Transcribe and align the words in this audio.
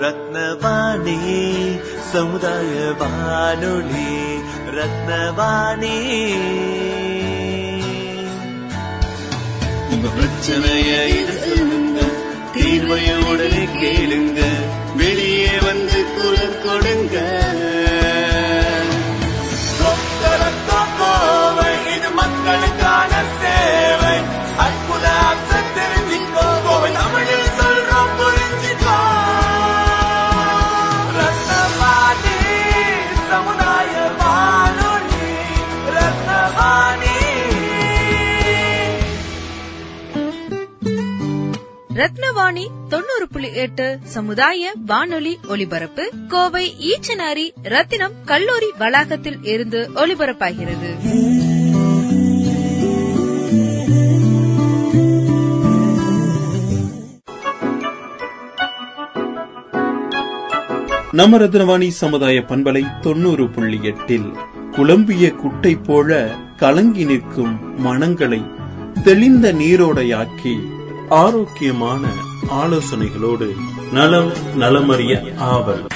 ரத்னவாணி 0.00 1.18
சமுதாய 2.12 2.92
வானொலி 2.98 4.12
ரத்னவாணி. 4.76 5.96
உங்க 9.90 10.08
பிரச்சனைய 10.18 10.92
சொல்லுங்க 11.44 12.00
தீர்வைய 12.54 13.30
உடனே 13.30 13.64
கேளுங்க. 13.80 14.57
ரத்னவாணி 41.98 42.66
தொண்ணூறு 42.88 43.28
புள்ளி 43.32 43.54
எட்டு 43.54 43.98
சமுதாய 44.04 44.72
வானொலி 44.86 45.38
ஒலிபரப்பு 45.48 46.10
கோவை 46.28 46.74
ஈச்சனாரி 46.80 47.50
ரத்தினம் 47.62 48.12
கல்லூரி 48.24 48.66
வளாகத்தில் 48.78 49.44
இருந்து 49.44 49.90
ஒலிபரப்பாகிறது. 49.94 50.90
நம்ம 61.12 61.38
ரத்னவாணி 61.38 61.88
சமுதாய 61.88 62.40
பண்பலை 62.40 63.00
தொண்ணூறு 63.00 63.48
புள்ளி 63.48 63.78
எட்டில். 63.82 64.32
குழம்பிய 64.70 65.30
குட்டை 65.30 65.76
போல 65.76 66.34
கலங்கி 66.56 67.04
நிற்கும் 67.04 67.80
மனங்களை 67.80 68.42
தெளிந்த 69.04 69.52
நீரோடையாக்கி 69.52 70.76
ஆரோக்கியமான 71.10 72.12
ஆலோசனைகளோடு 72.50 73.54
நலம் 73.92 74.32
நலமறிய 74.56 75.34
ஆவல். 75.36 75.86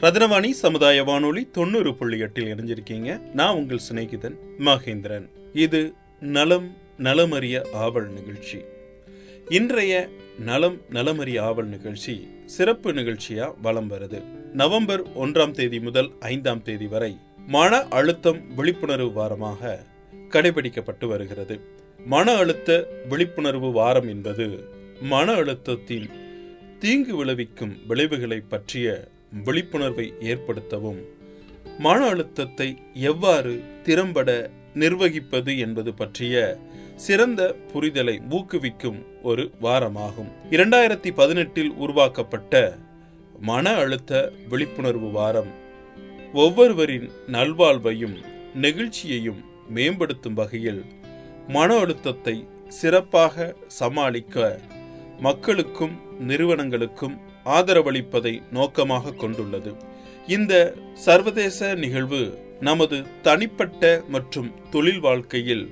ரத்னவாணி 0.00 0.50
சமுதாய 0.50 1.04
வானொலி 1.04 1.50
தொண்ணூறு 1.50 1.94
புள்ளி 1.94 2.18
எட்டில் 2.18 2.54
இணைஞ்சிருக்கீங்க. 2.54 3.20
நான் 3.34 3.54
உங்கள் 3.54 3.80
சிநேகிதன் 3.92 4.36
மகேந்திரன். 4.58 5.28
இது 5.52 5.94
நலம் 6.20 6.76
நலமறிய 6.98 7.72
ஆவல் 7.72 8.08
நிகழ்ச்சி. 8.08 8.60
இன்றைய 9.48 10.08
நலம் 10.38 10.80
நலமறிய 10.90 11.40
ஆவல் 11.40 11.66
நிகழ்ச்சி 11.66 12.28
சிறப்பு 12.44 12.92
நிகழ்ச்சியா 12.92 13.54
வலம் 13.62 13.90
வருது. 13.90 14.22
நவம்பர் 14.52 15.02
ஒன்றாம் 15.14 15.50
தேதி 15.50 15.80
முதல் 15.80 16.10
ஐந்தாம் 16.20 16.62
தேதி 16.62 16.86
வரை 16.86 17.18
மன 17.46 17.82
அழுத்தம் 17.88 18.54
விழிப்புணர்வு 18.54 19.22
வாரமாக 19.22 19.78
கடைபிடிக்கப்பட்டு 20.28 21.06
வருகிறது. 21.06 21.60
மன 22.06 22.34
அழுத்த 22.36 22.88
விழிப்புணர்வு 23.08 23.72
வாரம் 23.72 24.08
என்பது 24.08 24.68
மன 25.00 25.32
அழுத்தத்தின் 25.32 26.10
தீங்கு 26.78 27.16
விளைவிக்கும் 27.16 27.78
விளைவுகளை 27.86 28.40
பற்றிய 28.40 29.08
விழிப்புணர்வை 29.44 30.14
ஏற்படுத்தவும் 30.20 31.00
மன 31.78 32.08
அழுத்தத்தை 32.08 32.78
எவ்வாறு 32.94 33.60
திறம்பட 33.82 34.50
நிர்வகிப்பது 34.74 35.58
என்பது 35.58 35.94
பற்றிய 35.94 36.58
சிறந்த 36.96 37.56
புரிதலை 37.72 38.22
ஊக்குவிக்கும் 38.30 39.00
ஒரு 39.22 39.50
வாரமாகும். 39.62 40.30
இரண்டாயிரத்தி 40.50 41.10
பதினெட்டில் 41.14 41.70
உருவாக்கப்பட்ட 41.70 42.76
மன 43.40 43.74
அழுத்த 43.74 44.32
விழிப்புணர்வு 44.48 45.10
வாரம் 45.10 45.50
ஒவ்வொருவரின் 46.34 47.10
நல்வாழ்வையும் 47.26 48.16
நெகிழ்ச்சியையும் 48.62 49.42
மேம்படுத்தும் 49.70 50.34
வகையில் 50.34 50.84
மன 51.48 51.78
அழுத்தத்தை 51.78 52.46
சிறப்பாக 52.68 53.56
சமாளிக்க 53.66 54.60
மக்களுக்கும் 55.20 55.94
நிறுவனங்களுக்கும் 56.28 57.18
ஆதரவளிப்பதை 57.44 58.42
நோக்கமாக 58.50 59.12
கொண்டுள்ளது. 59.12 59.74
இந்த 60.26 60.74
சர்வதேச 60.94 61.74
நிகழ்வு 61.74 62.38
நமது 62.60 63.02
தனிப்பட்ட 63.22 64.02
மற்றும் 64.08 64.52
தொழில் 64.70 65.00
வாழ்க்கையில் 65.00 65.70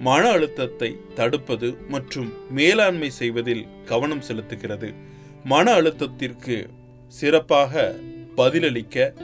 மன 0.00 0.30
அழுத்தத்தை 0.30 0.96
தடுப்பது 1.14 1.76
மற்றும் 1.88 2.32
மேலாண்மை 2.50 3.10
செய்வதில் 3.10 3.66
கவனம் 3.84 4.22
செலுத்துகிறது. 4.28 4.94
மன 5.44 5.80
அழுத்தத்திற்கு 5.80 6.68
சிறப்பாக 7.08 7.94
பதிலளிக்க 8.36 9.14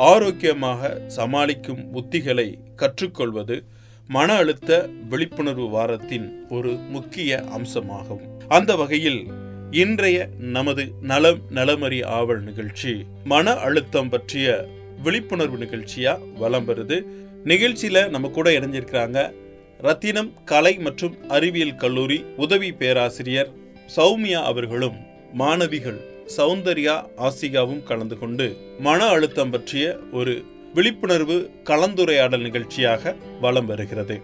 ஆரோக்கியமாக 0.00 1.00
சமாளிக்கும் 1.06 1.80
உத்திகளை 1.94 2.58
கற்றுக்கொள்வது 2.76 3.64
மன 4.08 4.34
அழுத்த 4.34 4.88
விழிப்புணர்வு 5.08 5.68
வாரத்தின் 5.68 6.46
ஒரு 6.48 6.70
முக்கிய 6.70 7.44
அம்சமாகும். 7.58 8.22
அந்த 8.48 8.76
வகையில் 8.76 9.26
இன்றைய 9.70 10.28
நமது 10.38 10.92
நலம் 11.00 11.38
நலமறி 11.50 12.04
ஆவல் 12.04 12.42
நிகழ்ச்சி 12.42 13.04
மன 13.24 13.54
அழுத்தம் 13.54 14.08
பற்றிய 14.08 14.66
விழிப்புணர்வு 15.02 15.58
நிகழ்ச்சியா 15.58 16.14
வலம் 16.38 16.68
வருது 16.68 17.06
நிகழ்ச்சியில 17.44 18.08
நம்ம 18.08 18.28
கூட 18.28 18.50
இணைஞ்சிருக்கிறாங்க 18.50 19.32
ரத்தினம் 19.78 20.32
கலை 20.44 20.78
மற்றும் 20.78 21.28
அறிவியல் 21.28 21.76
கல்லூரி 21.76 22.24
உதவி 22.36 22.72
பேராசிரியர் 22.72 23.50
சௌமியா 23.96 24.42
அவர்களும் 24.42 24.96
மாணவிகள். 25.32 26.09
சௌந்தர்யா 26.36 27.08
ஆசிகாவும் 27.16 27.82
கலந்து 27.82 28.18
கொண்டு 28.18 28.56
மன 28.78 29.06
அழுத்தம் 29.06 29.50
பற்றிய 29.50 29.96
ஒரு 30.12 30.44
விழிப்புணர்வு 30.74 31.50
கலந்துரையாடல் 31.64 32.40
நிகழ்ச்சியாக 32.40 33.16
வலம் 33.40 33.66
வருகிறது. 33.66 34.20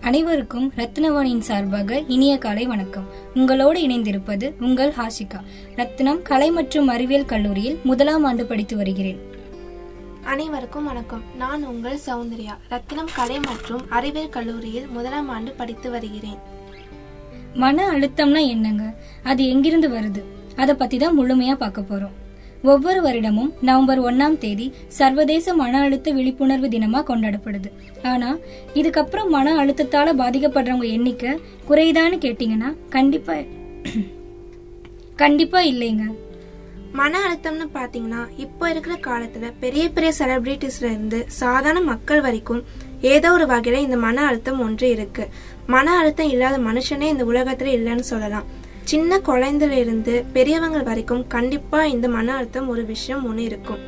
அனைவருக்கும் 0.00 0.72
ரத்னவாணியின் 0.76 1.38
சார்பாக 1.38 1.98
இனிய 2.08 2.38
காலை 2.38 2.66
வணக்கம். 2.66 3.06
உங்களோடு 3.34 3.80
இணைந்திருப்பது 3.80 4.52
உங்கள் 4.60 4.92
ஹாஷிகா 4.92 5.40
ரத்னம் 5.76 6.22
கலை 6.22 6.50
மற்றும் 6.50 6.88
அறிவியல் 6.88 7.24
கல்லூரியில் 7.24 7.78
முதலாம் 7.82 8.24
ஆண்டு 8.24 8.46
படித்து 8.46 8.76
வருகிறேன். 8.76 9.18
அனைவருக்கும் 10.24 10.84
வணக்கம். 10.84 11.22
நான் 11.36 11.64
உங்கள் 11.64 11.98
சௌந்தர்யா. 12.06 12.56
ரத்தினம் 12.68 13.08
கலை 13.14 13.38
மற்றும் 13.38 13.90
அறிவியல் 13.90 14.28
கல்லூரியில் 14.28 14.86
முதலாம் 14.86 15.28
ஆண்டு 15.28 15.52
படித்து 15.52 15.90
வருகிறேன். 15.90 16.38
மன 17.54 17.90
அழுத்தம்னா 17.90 18.46
என்னங்க? 18.46 18.94
அது 19.22 19.48
எங்கிருந்து 19.48 19.88
வருது? 19.88 20.41
அதை 20.56 20.74
பத்தி 20.74 20.98
தான் 20.98 21.18
முழுமையா 21.18 21.54
பார்க்க 21.54 21.90
போறோம். 21.90 22.16
ஒவ்வொரு 22.62 23.00
வருடமும் 23.06 23.52
நவம்பர் 23.68 24.00
ஒன்னாம் 24.00 24.38
தேதி 24.38 24.66
சர்வதேச 24.98 25.54
மன 25.54 25.80
அழுத்த 25.80 26.10
விழிப்புணர்வு 26.12 26.68
தினமா 26.68 27.00
கொண்டாடப்படுது. 27.08 27.70
ஆனா 28.12 28.30
இதுக்கப்புறம் 28.74 29.32
மன 29.36 29.54
அழுத்தத்தால 29.62 30.14
பாதிக்கப்படுறவங்க 30.22 30.88
எண்ணிக்கை 30.96 31.32
குறையுதான்னு 31.70 32.18
கேட்டீங்கன்னா 32.26 32.70
கண்டிப்பா 32.96 33.36
கண்டிப்பா 35.22 35.60
இல்லைங்க. 35.72 36.04
மன 37.00 37.18
அழுத்தம்னு 37.26 37.66
பார்த்தீங்கன்னா 37.74 38.22
இப்போ 38.36 38.64
இருக்கிற 38.70 38.94
காலத்துல 39.08 39.52
பெரிய 39.60 39.84
பெரிய 39.90 40.12
செலிபிரிட்டிஸ்ல 40.18 40.86
இருந்து 40.92 41.18
சாதாரண 41.42 41.80
மக்கள் 41.92 42.20
வரைக்கும் 42.20 42.64
ஏதோ 43.00 43.32
ஒரு 43.32 43.46
வகையில 43.52 43.78
இந்த 43.84 43.96
மன 43.96 44.24
அழுத்தம் 44.28 44.60
ஒன்று 44.60 44.88
இருக்கு. 44.90 45.24
மன 45.66 45.94
அழுத்தம் 46.00 46.32
இல்லாத 46.34 46.58
மனுஷனே 46.58 47.08
இந்த 47.14 47.24
உலகத்துல 47.24 47.72
இல்லைன்னு 47.78 48.04
சொல்லலாம். 48.10 48.48
சின்ன 48.84 49.18
குழந்தையிலிருந்து 49.18 50.24
பெரியவங்க 50.32 50.78
வரைக்கும் 50.78 51.26
கண்டிப்பாக 51.26 51.88
இந்த 51.88 52.08
மன 52.08 52.34
அழுத்தம் 52.34 52.68
ஒரு 52.68 52.84
விஷயம் 52.84 53.26
ஒன்று 53.26 53.42
இருக்கும். 53.42 53.78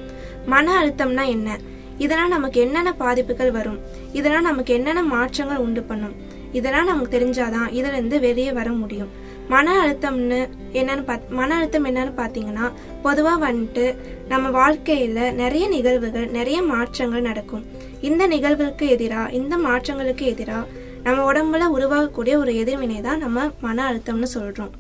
மன 0.47 0.67
அழுத்தம்னா 0.81 1.27
என்ன? 1.27 1.59
இதனால் 1.99 2.29
நமக்கு 2.29 2.61
என்னென்ன 2.61 2.93
பாதிப்புகள் 2.93 3.51
வரும்? 3.51 3.79
இதனால் 4.13 4.43
நமக்கு 4.43 4.75
என்னென்ன 4.75 5.03
மாற்றங்கள் 5.03 5.57
உண்டு 5.57 5.83
பண்ணும்? 5.83 6.15
இதெல்லாம் 6.53 6.85
நமக்கு 6.85 7.19
தெரிஞ்சாதான் 7.19 7.73
இதிலிருந்து 7.73 8.21
வெளியே 8.21 8.53
வர 8.53 8.71
முடியும். 8.71 9.11
மன 9.49 9.73
அழுத்தம்னு 9.83 10.49
என்னன்னு 10.73 11.05
பாத் 11.05 11.29
மன 11.29 11.57
அழுத்தம் 11.57 11.85
என்னன்னு 11.85 12.13
பார்த்தீங்கன்னா 12.17 12.73
பொதுவாக 13.03 13.53
வந்துட்டு 13.53 13.97
நம்ம 14.29 14.51
வாழ்க்கையில் 14.51 15.35
நிறைய 15.35 15.69
நிகழ்வுகள் 15.69 16.31
நிறைய 16.31 16.63
மாற்றங்கள் 16.63 17.21
நடக்கும். 17.21 17.65
இந்த 18.01 18.27
நிகழ்வுக்கு 18.27 18.89
எதிராக 18.89 19.33
இந்த 19.33 19.57
மாற்றங்களுக்கு 19.57 20.27
எதிராக 20.35 20.67
நம்ம 21.03 21.33
உடம்புல 21.33 21.65
உருவாகக்கூடிய 21.77 22.37
ஒரு 22.37 22.57
எதிர்வினை 22.57 23.01
தான் 23.01 23.19
நம்ம 23.19 23.51
மன 23.61 23.93
அழுத்தம்னு 23.93 24.29
சொல்கிறோம் 24.37 24.73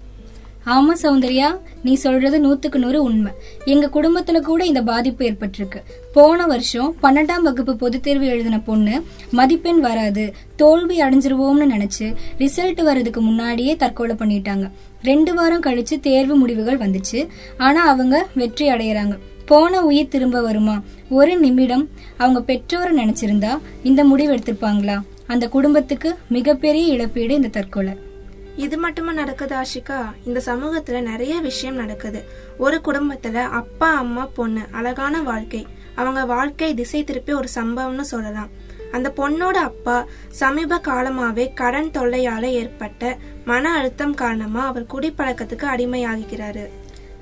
ஆமா 0.67 0.93
சௌந்தர்யா. 1.03 1.59
நீ 1.83 1.95
சொல்றது 1.95 2.39
நூத்துக்கு 2.39 2.77
நூறு 2.77 3.03
உண்மை. 3.03 3.33
எங்க 3.65 3.91
குடும்பத்துல 3.93 4.41
கூட 4.41 4.65
இந்த 4.65 4.83
பாதிப்பு 4.83 5.25
ஏற்பட்டிருக்கு. 5.25 5.83
போன 6.13 6.47
வருஷம் 6.47 6.95
பன்னெண்டாம் 7.03 7.41
வகுப்பு 7.43 7.77
பொதுத் 7.77 8.03
தேர்வு 8.03 8.27
எழுதின 8.27 8.61
பொண்ணு 8.61 9.03
மதிப்பெண் 9.31 9.81
வராது 9.81 10.35
தோல்வி 10.57 11.01
அடைஞ்சிருவோம்னு 11.01 11.67
நினைச்சு 11.69 12.15
ரிசல்ட் 12.39 12.83
வர்றதுக்கு 12.83 13.21
முன்னாடியே 13.21 13.77
தற்கொலை 13.77 14.17
பண்ணிட்டாங்க. 14.17 14.71
ரெண்டு 15.03 15.35
வாரம் 15.35 15.63
கழிச்சு 15.63 16.01
தேர்வு 16.01 16.35
முடிவுகள் 16.35 16.79
வந்துச்சு. 16.79 17.27
ஆனா 17.59 17.87
அவங்க 17.87 18.27
வெற்றி 18.35 18.69
அடையறாங்க. 18.69 19.19
போன 19.47 19.81
உயிர் 19.81 20.09
திரும்ப 20.09 20.41
வருமா? 20.41 20.83
ஒரு 21.11 21.39
நிமிடம் 21.39 21.89
அவங்க 22.17 22.41
பெற்றோரை 22.41 22.97
நினைச்சிருந்தா 22.97 23.59
இந்த 23.83 24.05
முடிவு 24.05 24.35
எடுத்திருப்பாங்களா? 24.35 25.01
அந்த 25.27 25.49
குடும்பத்துக்கு 25.49 26.15
மிகப்பெரிய 26.29 26.93
இழப்பீடு 26.93 27.35
இந்த 27.35 27.49
தற்கொலை. 27.49 28.13
இது 28.57 28.79
மட்டுமா 28.79 29.13
நடக்குது 29.13 29.57
ஆஷிகா? 29.57 30.13
இந்த 30.25 30.43
சமூகத்துல 30.47 31.01
நிறைய 31.01 31.41
விஷயம் 31.41 31.75
நடக்குது. 31.75 32.25
ஒரு 32.59 32.81
குடும்பத்துல 32.85 33.35
அப்பா 33.35 33.95
அம்மா 33.95 34.27
பொண்ணு 34.35 34.61
அழகான 34.71 35.23
வாழ்க்கை. 35.23 35.67
அவங்க 35.95 36.25
வாழ்க்கை 36.25 36.75
திசை 36.75 37.05
திருப்பி 37.05 37.33
ஒரு 37.33 37.49
சம்பவம்னு 37.55 38.01
சொல்லலாம். 38.01 38.49
அந்த 38.93 39.13
பொண்ணோட 39.17 39.57
அப்பா 39.71 40.07
சமீப 40.29 40.81
காலமாவே 40.85 41.55
கடன் 41.55 41.91
தொல்லையால 41.91 42.43
ஏற்பட்ட 42.43 43.17
மன 43.45 43.73
அழுத்தம் 43.73 44.15
காரணமா 44.15 44.67
அவர் 44.67 44.91
குடிப்பழக்கத்துக்கு 44.95 45.67
அடிமையாகிறாரு 45.75 46.69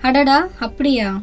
அடடா 0.03 0.49
அப்படியா? 0.59 1.21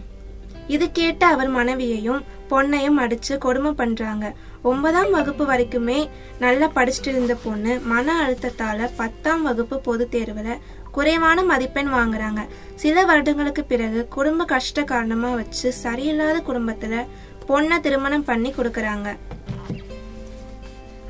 இது 0.67 0.91
கேட்ட 0.91 1.27
அவர் 1.27 1.47
மனைவியையும் 1.47 2.23
பொண்ணையும் 2.49 2.99
அடிச்சு 2.99 3.37
கொடுமை 3.37 3.71
பண்றாங்க. 3.71 4.33
ஒன்பதாம் 4.61 5.11
வகுப்பு 5.11 5.45
வரைக்குமே 5.45 6.09
நல்லா 6.39 6.67
படிச்சுட்டு 6.67 7.07
இருந்த 7.07 7.35
பொண்ணு 7.35 7.79
மன 7.79 8.15
அழுத்தத்தால 8.25 8.89
பத்தாம் 8.95 9.41
வகுப்பு 9.41 9.79
பொதுத் 9.79 10.15
தேர்வுல 10.15 10.57
குறைவான 10.91 11.43
மதிப்பெண் 11.43 11.93
வாங்குறாங்க. 11.93 12.47
சில 12.75 13.05
வருடங்களுக்கு 13.05 13.63
பிறகு 13.63 14.07
குடும்ப 14.07 14.45
கஷ்ட 14.45 14.83
காரணமா 14.83 15.29
வச்சு 15.33 15.73
சரியில்லாத 15.83 16.37
குடும்பத்துல 16.47 17.05
பொண்ணை 17.47 17.79
திருமணம் 17.79 18.23
பண்ணி 18.23 18.51
கொடுக்கறாங்க. 18.51 19.17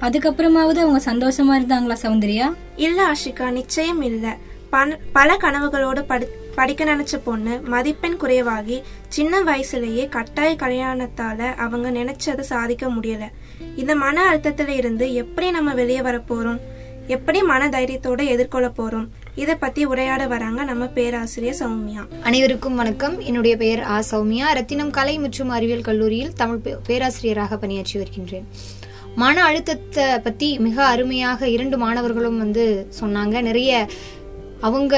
அதுக்கப்புறமாவது 0.01 0.79
அவங்க 0.79 1.01
சந்தோஷமா 1.11 1.55
இருந்தாங்களா 1.59 1.95
சௌந்தர்யா? 2.01 2.55
இல்ல 2.75 3.11
ஆஷிகா 3.11 3.51
நிச்சயம் 3.51 4.01
இல்ல. 4.01 4.37
பல 5.13 5.37
கனவுகளோடு 5.37 6.01
படி 6.01 6.25
படிக்க 6.55 6.85
நினைச்ச 6.85 7.15
பொண்ணு 7.23 7.61
மதிப்பெண் 7.61 8.17
குறைவாகி 8.17 8.81
சின்ன 9.07 9.41
வயசுலயே 9.43 10.09
கட்டாய 10.09 10.55
கல்யாணத்தால 10.55 11.55
அவங்க 11.55 11.91
நினைச்சதை 11.91 12.39
சாதிக்க 12.39 12.87
முடியல. 12.87 13.25
இந்த 13.75 13.95
மன 13.95 14.33
அழுத்தத்துல 14.33 14.67
இருந்து 14.67 15.13
எப்படி 15.13 15.51
நம்ம 15.51 15.73
வெளியே 15.73 16.01
வர 16.01 16.21
போறோம்? 16.29 16.59
எப்படி 17.07 17.43
மன 17.43 17.67
தைரியத்தோட 17.67 18.25
எதிர்கொள்ள 18.25 18.71
போறோம்? 18.77 19.07
இதை 19.35 19.55
பத்தி 19.55 19.85
உரையாட 19.85 20.27
வராங்க 20.27 20.63
நம்ம 20.63 20.85
பேராசிரியர் 20.85 21.55
சௌமியா. 21.59 22.21
அனைவருக்கும் 22.21 22.75
வணக்கம். 22.75 23.19
என்னுடைய 23.19 23.57
பெயர் 23.57 23.83
ஆ 23.83 24.03
சௌமியா. 24.11 24.53
ரத்தினம் 24.53 24.89
கலை 24.89 25.17
மற்றும் 25.17 25.49
அறிவியல் 25.49 25.81
கல்லூரியில் 25.81 26.33
தமிழ் 26.33 26.75
பேராசிரியராக 26.87 27.57
பணியாற்றி 27.57 27.99
வருகின்றேன். 27.99 28.47
மன 29.15 29.43
அழுத்தத்தை 29.43 30.19
பத்தி 30.19 30.59
மிக 30.59 30.85
அருமையாக 30.85 31.49
இரண்டு 31.49 31.77
மாணவர்களும் 31.77 32.37
வந்து 32.37 32.87
சொன்னாங்க. 33.01 33.41
நிறைய 33.41 33.87
அவங்க 34.61 34.95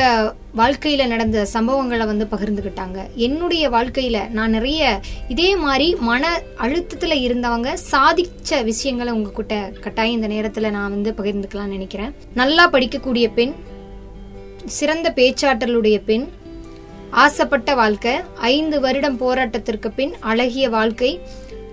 வாழ்க்கையில 0.57 1.07
நடந்த 1.07 1.47
சம்பவங்களை 1.53 2.05
வந்து 2.05 2.27
பகிர்ந்துக்கிட்டாங்க 2.31 3.15
என்னுடைய 3.15 3.69
வாழ்க்கையில 3.69 4.29
நான் 4.29 4.49
நிறைய 4.49 5.01
இதே 5.27 5.55
மாதிரி 5.55 5.95
மன 5.95 6.41
அழுத்தத்துல 6.57 7.13
இருந்தவங்க 7.21 7.77
சாதிச்ச 7.91 8.63
விஷயங்களை 8.63 9.13
உங்ககிட்ட 9.13 9.71
கட்டாயம் 9.81 10.21
இந்த 10.21 10.27
நேரத்துல 10.27 10.69
நான் 10.69 10.89
வந்து 10.89 11.11
பகிர்ந்துக்கலாம்னு 11.11 11.75
நினைக்கிறேன். 11.77 12.15
நல்லா 12.33 12.69
படிக்கக்கூடிய 12.69 13.33
பெண் 13.33 13.53
சிறந்த 14.65 15.11
பேச்சாற்றலுடைய 15.15 16.01
பெண் 16.05 16.27
ஆசைப்பட்ட 17.09 17.75
வாழ்க்கை 17.75 18.19
ஐந்து 18.39 18.79
வருடம் 18.79 19.19
போராட்டத்திற்கு 19.19 19.87
பின் 19.95 20.13
அழகிய 20.19 20.69
வாழ்க்கை 20.69 21.19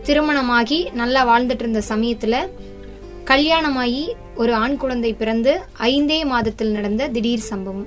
திருமணமாகி 0.03 0.91
நல்லா 0.93 1.23
வாழ்ந்துட்டு 1.29 1.59
இருந்த 1.59 1.83
சமயத்துல 1.89 2.49
கல்யாணமாகி 3.31 4.03
ஒரு 4.35 4.55
ஆண் 4.55 4.77
குழந்தை 4.77 5.15
பிறந்து 5.15 5.61
ஐந்தே 5.79 6.25
மாதத்தில் 6.25 6.71
நடந்த 6.71 7.09
திடீர் 7.09 7.49
சம்பவம். 7.49 7.87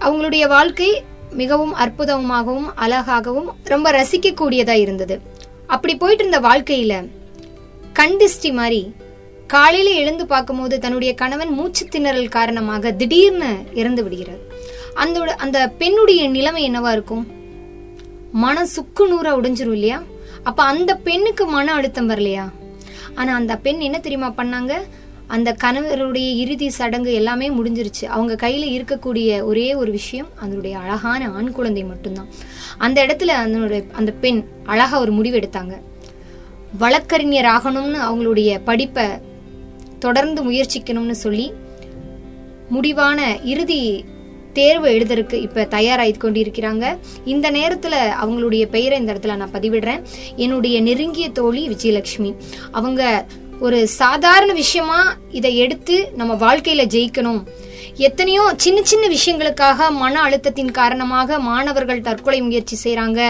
அவங்களுடைய 0.00 0.48
வாழ்க்கை 0.48 1.02
மிகவும் 1.30 1.74
அற்புதமாகவும் 1.74 2.66
அழகாகவும் 2.74 3.52
ரொம்ப 3.64 3.90
ரசிக்கக்கூடியதா 3.90 4.76
இருந்தது. 4.84 5.20
அப்படி 5.66 5.96
போயிட்டு 5.96 6.24
இருந்த 6.26 6.48
வாழ்க்கையில 6.48 7.08
கண்டிஸ்டி 7.94 8.52
மாதிரி 8.52 8.92
காலையில 9.46 9.90
எழுந்து 9.90 10.26
பார்க்கும்போது 10.26 10.78
தன்னுடைய 10.78 11.14
கணவன் 11.14 11.48
மூச்சு 11.48 11.86
திணறல் 11.86 12.28
காரணமாக 12.28 12.92
திடீர்னு 12.92 13.52
இறந்து 13.74 14.02
விடுகிறார். 14.02 14.42
அந்த 14.94 15.34
அந்த 15.38 15.68
பெண்ணுடைய 15.68 16.28
நிலைமை 16.28 16.70
என்னவா 16.70 16.92
இருக்கும்? 16.92 17.26
மன 18.32 18.66
சுக்கு 18.66 19.04
நூறா 19.12 19.32
உடைஞ்சிரும் 19.40 19.76
இல்லையா? 19.80 20.02
அப்ப 20.42 20.62
அந்த 20.62 20.94
பெண்ணுக்கு 20.94 21.46
மன 21.46 21.74
அழுத்தம் 21.74 22.10
வரலையா? 22.10 22.46
ஆனால் 23.18 23.34
அந்த 23.34 23.54
பெண் 23.56 23.80
என்ன 23.86 23.98
தெரியுமா 23.98 24.28
பண்ணாங்க? 24.36 24.72
அந்த 25.26 25.48
கணவருடைய 25.64 26.28
இறுதி 26.36 26.68
சடங்கு 26.68 27.10
எல்லாமே 27.12 27.46
முடிஞ்சிருச்சு. 27.48 28.04
அவங்க 28.16 28.34
கையில் 28.34 28.66
இருக்கக்கூடிய 28.76 29.42
ஒரே 29.42 29.68
ஒரு 29.74 29.90
விஷயம் 29.90 30.28
அதனுடைய 30.40 30.74
அழகான 30.78 31.22
ஆண் 31.30 31.50
குழந்தை 31.50 31.82
மட்டும்தான். 31.84 32.30
அந்த 32.78 32.98
இடத்துல 33.06 33.32
அதனுடைய 33.44 33.82
அந்த 33.92 34.12
பெண் 34.12 34.40
அழகாக 34.64 35.00
ஒரு 35.00 35.12
முடிவு 35.12 35.38
எடுத்தாங்க. 35.38 35.74
வழக்கறிஞர் 36.78 37.50
ஆகணும்னு 37.56 37.98
அவங்களுடைய 38.08 38.60
படிப்பை 38.64 39.04
தொடர்ந்து 39.98 40.40
முயற்சிக்கணும்னு 40.50 41.16
சொல்லி 41.24 41.46
முடிவான 42.68 43.20
இறுதி 43.52 43.82
தேர்வு 44.60 44.86
எழுதறதுக்கு 44.94 45.36
இப்போ 45.46 45.62
தயாராகி 45.76 46.14
கொண்டிருக்கிறாங்க. 46.16 46.84
இந்த 47.34 47.46
நேரத்தில் 47.58 47.98
அவங்களுடைய 48.22 48.64
பெயரை 48.74 48.96
இந்த 49.02 49.12
இடத்துல 49.14 49.36
நான் 49.40 49.54
பதிவிடுறேன். 49.56 50.02
என்னுடைய 50.44 50.76
நெருங்கிய 50.88 51.28
தோழி 51.38 51.62
விஜயலட்சுமி. 51.74 52.32
அவங்க 52.78 53.02
ஒரு 53.66 53.78
சாதாரண 54.00 54.50
விஷயமா 54.62 55.00
இதை 55.38 55.52
எடுத்து 55.64 55.96
நம்ம 56.20 56.32
வாழ்க்கையில 56.44 56.82
ஜெயிக்கணும். 56.94 57.40
எத்தனையோ 58.06 58.42
சின்ன 58.64 58.80
சின்ன 58.90 59.04
விஷயங்களுக்காக 59.14 59.88
மன 60.02 60.14
அழுத்தத்தின் 60.26 60.70
காரணமாக 60.78 61.38
மாணவர்கள் 61.46 62.04
தற்கொலை 62.08 62.40
முயற்சி 62.48 62.76
செய்கிறாங்க 62.84 63.20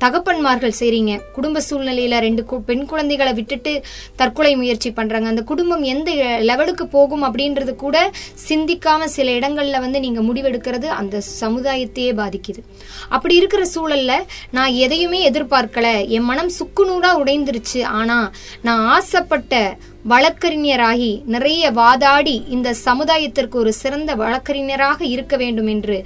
தகப்பன்மார்கள் 0.00 0.72
செய்றீங்க. 0.80 1.20
குடும்ப 1.32 1.62
சூழ்நிலையில 1.70 2.18
ரெண்டு 2.18 2.44
கு- 2.50 2.58
பெண் 2.58 2.84
குழந்தைகளை 2.84 3.32
விட்டுட்டு 3.32 3.82
தற்கொலை 4.16 4.56
முயற்சி 4.56 4.90
பண்றாங்க. 4.90 5.28
அந்த 5.28 5.42
குடும்பம் 5.42 5.82
எந்த 5.82 6.38
லெவலுக்கு 6.40 6.86
போகும் 6.86 7.24
அப்படின்றது 7.24 7.74
கூட 7.74 8.10
சிந்திக்காம 8.48 9.04
சில 9.04 9.30
இடங்கள்ல 9.30 9.80
வந்து 9.80 10.00
நீங்க 10.00 10.20
முடிவெடுக்கிறது 10.20 10.84
அந்த 10.84 11.22
சமுதாயத்தையே 11.40 12.12
பாதிக்குது. 12.12 12.62
அப்படி 13.08 13.34
இருக்கிற 13.34 13.66
சூழல்ல 13.74 14.12
நான் 14.50 14.72
எதையுமே 14.72 15.30
எதிர்பார்க்கல. 15.30 16.08
என் 16.08 16.22
மனம் 16.22 16.50
சுக்குநூறா 16.50 17.06
உடைந்துருச்சு. 17.24 17.82
ஆனா 17.82 18.32
நான் 18.62 18.86
ஆசைப்பட்ட 18.86 19.76
வழக்கறிஞராகி 20.08 21.24
நிறைய 21.24 21.70
வாதாடி 21.70 22.44
இந்த 22.48 22.74
சமுதாயத்திற்கு 22.84 23.54
ஒரு 23.54 23.72
சிறந்த 23.72 24.14
வழக்கறிஞராக 24.14 25.04
இருக்க 25.04 25.36
வேண்டும் 25.36 25.66
என்று 25.66 26.04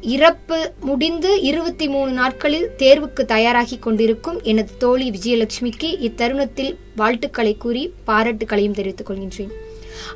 இறப்பு 0.00 0.72
முடிந்து 0.80 1.40
இருபத்தி 1.40 1.88
மூணு 1.88 2.12
நாட்களில் 2.12 2.70
தேர்வுக்கு 2.78 3.24
தயாராகி 3.24 3.78
கொண்டிருக்கும் 3.78 4.42
எனது 4.42 4.76
தோழி 4.78 5.10
விஜயலட்சுமிக்கு 5.10 5.96
இத்தருணத்தில் 6.00 6.76
வாழ்த்துக்களை 6.96 7.56
கூறி 7.56 7.92
பாராட்டுக்களையும் 8.06 8.70
தெரிவித்துக் 8.70 9.10
கொள்கின்றேன். 9.10 9.48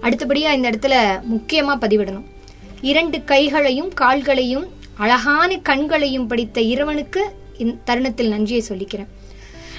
அடுத்தபடியாக 0.01 0.57
இந்த 0.57 0.71
இடத்துல 0.71 1.23
முக்கியமாக 1.23 1.87
பதிவிடணும். 1.87 2.25
இரண்டு 2.81 3.25
கைகளையும் 3.25 3.93
கால்களையும் 4.01 4.67
அழகான 4.95 5.59
கண்களையும் 5.59 6.27
படித்த 6.27 6.61
இறைவனுக்கு 6.61 7.31
இந்த 7.59 7.75
தருணத்தில் 7.85 8.29
நன்றியை 8.29 8.65
சொல்லிக்கிறேன். 8.69 9.07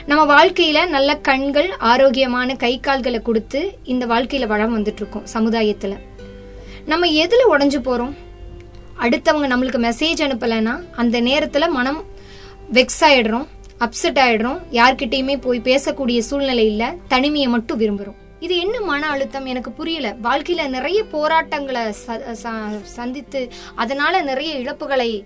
நம்ம 0.06 0.46
வாழ்க்கையில 0.46 0.88
நல்ல 0.88 1.16
கண்கள் 1.18 1.70
ஆரோக்கியமான 1.70 2.56
கை 2.56 2.80
கால்களை 2.80 3.22
கொடுத்து 3.22 3.78
இந்த 3.84 4.06
வாழ்க்கையில 4.06 4.48
வளம் 4.48 4.80
வந்துட்டு 4.80 4.96
இருக்கோம் 4.96 5.26
சமுதாயத்துல. 5.34 5.98
நம்ம 6.86 7.08
எதுல 7.08 7.42
உடஞ்சு 7.50 7.78
போறோம்? 7.82 8.14
அடுத்தவங்க 9.00 9.48
நம்மளுக்கு 9.48 9.92
மெசேஜ் 9.92 10.22
அனுப்பலைன்னா 10.22 10.84
அந்த 10.92 11.20
நேரத்தில் 11.20 11.68
மனம் 11.68 12.04
வெக்ஸ் 12.74 13.02
ஆகிடுறோம் 13.02 13.48
அப்செட் 13.80 14.20
ஆகிடுறோம் 14.20 14.60
யார்கிட்டயுமே 14.72 15.42
போய் 15.42 15.60
பேசக்கூடிய 15.60 16.20
சூழ்நிலை 16.20 16.66
இல்லை 16.66 16.88
தனிமையை 17.08 17.50
மட்டும் 17.50 17.80
விரும்புகிறோம் 17.80 18.22
இது 18.40 18.58
என்ன 18.58 18.82
மன 18.82 19.10
அழுத்தம்? 19.10 19.46
எனக்கு 19.46 19.72
புரியல. 19.72 20.16
வாழ்க்கையில 20.24 20.68
நிறைய 20.68 21.04
போராட்டங்களை 21.04 21.82
ச- 21.82 22.38
ச- 22.44 22.82
சந்தித்து 22.82 23.52
அதனால 23.76 24.22
நிறைய 24.22 24.60
இழப்புகளை 24.60 25.26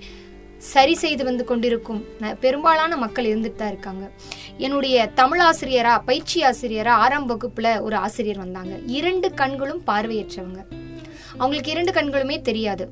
சரி 0.57 0.95
செய்து 0.95 1.23
வந்து 1.23 1.45
கொண்டிருக்கும் 1.45 2.05
பெரும்பாலான 2.39 2.97
மக்கள் 2.97 3.25
இருந்துட்டு 3.25 3.55
தான் 3.55 3.67
இருக்காங்க. 3.67 4.09
என்னுடைய 4.57 5.05
தமிழ் 5.05 5.39
ஆசிரியரா 5.39 6.01
பயிற்சி 6.05 6.41
ஆசிரியரா 6.41 6.87
ஆறாம் 6.87 7.29
வகுப்புல 7.29 7.81
ஒரு 7.81 7.95
ஆசிரியர் 7.95 8.37
வந்தாங்க. 8.37 8.75
இரண்டு 8.85 9.33
கண்களும் 9.33 9.81
பார்வையற்றவங்க. 9.87 10.65
அவங்களுக்கு 11.33 11.71
இரண்டு 11.71 11.91
கண்களுமே 11.91 12.41
தெரியாது. 12.41 12.89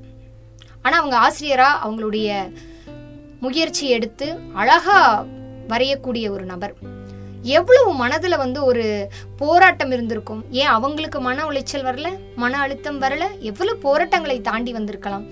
ஆனால் 0.86 1.00
அவங்க 1.00 1.18
ஆசிரியராக 1.18 1.84
அவங்களுடைய 1.86 2.30
முயற்சி 3.40 3.86
எடுத்து 3.90 4.28
அழகா 4.54 5.00
வரையக்கூடிய 5.70 6.26
ஒரு 6.30 6.46
நபர். 6.46 6.74
எவ்வளவு 7.42 7.94
மனதில் 7.94 8.38
வந்து 8.38 8.60
ஒரு 8.64 9.10
போராட்டம் 9.38 9.92
இருந்திருக்கும்? 9.92 10.46
ஏன் 10.52 10.74
அவங்களுக்கு 10.78 11.20
மன 11.20 11.46
உளைச்சல் 11.46 11.86
வரல? 11.90 12.08
மன 12.36 12.60
அழுத்தம் 12.60 13.02
வரல? 13.02 13.24
எவ்வளவு 13.40 13.78
போராட்டங்களை 13.78 14.42
தாண்டி 14.42 14.72
வந்திருக்கலாம்? 14.72 15.26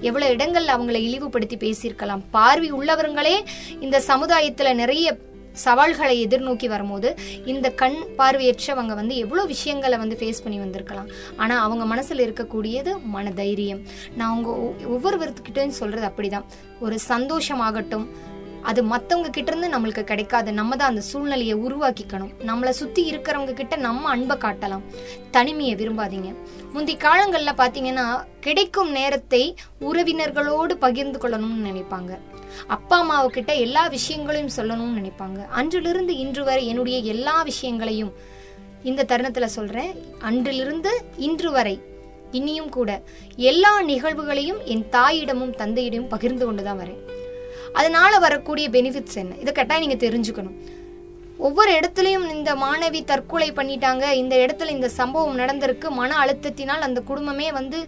எவ்வளோ 0.00 0.26
இடங்கள்ல 0.34 0.74
அவங்களை 0.76 1.00
இழிவுபடுத்தி 1.08 1.56
பேசியிருக்கலாம்? 1.56 2.22
பார்வை 2.30 2.72
உள்ளவர்களே 2.72 3.36
இந்த 3.80 4.00
சமுதாயத்தில் 4.00 4.78
நிறைய 4.82 5.16
சவால்களை 5.58 6.26
எதிர்நோக்கி 6.26 6.68
வரும்போது 6.68 7.14
இந்த 7.44 7.70
கண் 7.70 7.96
பார்வையற்றவங்க 8.18 8.94
வந்து 8.94 9.16
எவ்வளோ 9.16 9.44
விஷயங்களை 9.44 9.98
வந்து 9.98 10.16
ஃபேஸ் 10.20 10.42
பண்ணி 10.42 10.58
வந்திருக்கலாம். 10.58 11.08
ஆனால் 11.36 11.58
அவங்க 11.58 11.84
மனசில் 11.84 12.32
இருக்கக்கூடியது 12.32 13.02
மன 13.02 13.30
தைரியம் 13.30 13.82
நான் 14.16 14.30
அவங்க 14.30 14.50
ஒ- 14.50 14.98
சொல்கிறது 15.68 16.06
அப்படி 16.06 16.28
அப்படிதான். 16.28 16.44
ஒரு 16.80 16.98
சந்தோஷமாகட்டும் 17.08 18.06
அது 18.62 18.84
மற்றவங்க 18.84 19.30
கிட்ட 19.30 19.56
இருந்து 19.56 19.78
நம்மளுக்கு 19.78 20.04
கிடைக்காது. 20.04 20.52
நம்ம 20.52 20.76
தான் 20.76 20.88
அந்த 20.88 21.00
சூழ்நிலையை 21.00 21.56
உருவாக்கிக்கணும். 21.56 22.30
நம்மளை 22.46 22.68
சுற்றி 22.68 23.16
இருக்கிறவங்க 23.16 23.52
கிட்ட 23.52 23.76
நம்ம 23.76 24.08
அன்பை 24.08 24.36
காட்டலாம். 24.36 24.82
தனிமையை 25.30 25.74
விரும்பாதீங்க. 25.74 26.34
முந்தி 26.72 26.96
காலங்களில் 26.96 27.52
பார்த்தீங்கன்னா 27.52 28.24
கிடைக்கும் 28.40 28.90
நேரத்தை 28.90 29.54
உறவினர்களோடு 29.80 30.72
பகிர்ந்து 30.72 31.18
கொள்ளணும்னு 31.18 31.64
நினைப்பாங்க. 31.64 32.18
அப்பா 32.66 32.96
அம்மாவுக்கிட்ட 33.02 33.58
எல்லா 33.58 33.86
விஷயங்களையும் 33.86 34.50
சொல்லணும்னு 34.56 34.98
நினைப்பாங்க. 34.98 35.46
அன்றிலிருந்து 35.48 36.16
இன்று 36.16 36.44
வரை 36.44 36.66
என்னுடைய 36.66 36.98
எல்லா 36.98 37.42
விஷயங்களையும் 37.42 38.12
இந்த 38.82 39.02
தருணத்தில் 39.02 39.46
சொல்கிறேன் 39.46 40.04
அன்றிலிருந்து 40.18 41.04
இன்று 41.16 41.50
வரை 41.50 41.80
இனியும் 42.30 42.68
கூட 42.68 43.02
எல்லா 43.36 43.82
நிகழ்வுகளையும் 43.82 44.64
என் 44.64 44.86
தாயிடமும் 44.92 45.54
தந்தையிடமும் 45.56 46.08
பகிர்ந்து 46.08 46.44
கொண்டு 46.44 46.62
தான் 46.62 46.78
வரேன். 46.78 46.98
அதனால 47.72 48.18
வரக்கூடிய 48.18 48.70
பெனிஃபிட்ஸ் 48.70 49.14
என்ன? 49.14 49.34
இதை 49.40 49.52
கட்டாயம் 49.52 49.88
நீங்க 49.88 50.06
தெரிஞ்சுக்கணும். 50.06 50.77
ஒவ்வொரு 51.38 51.72
இடத்துலையும் 51.72 52.30
இந்த 52.30 52.54
மாணவி 52.54 53.04
தற்கொலை 53.04 53.52
பண்ணிட்டாங்க. 53.52 54.10
இந்த 54.10 54.36
இடத்துல 54.36 54.68
இந்த 54.68 54.88
சம்பவம் 54.88 55.38
நடந்திருக்கு. 55.38 55.88
மன 55.88 56.24
அழுத்தத்தினால் 56.24 56.66
அந்த 56.66 57.00
குடும்பமே 57.00 57.52
வந்து 57.52 57.86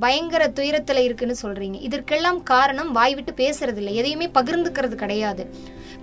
பயங்கர 0.00 0.48
துயரத்தில் 0.48 0.96
இருக்குன்னு 0.96 1.36
சொல்றீங்க. 1.42 1.80
இதற்கெல்லாம் 1.80 2.42
காரணம் 2.42 2.92
வாய் 2.92 3.14
விட்டு 3.14 3.32
பேசுறது 3.32 3.76
இல்லை 3.76 3.94
எதையுமே 3.94 4.26
பகிர்ந்துக்கிறது 4.26 4.94
கிடையாது. 4.94 5.54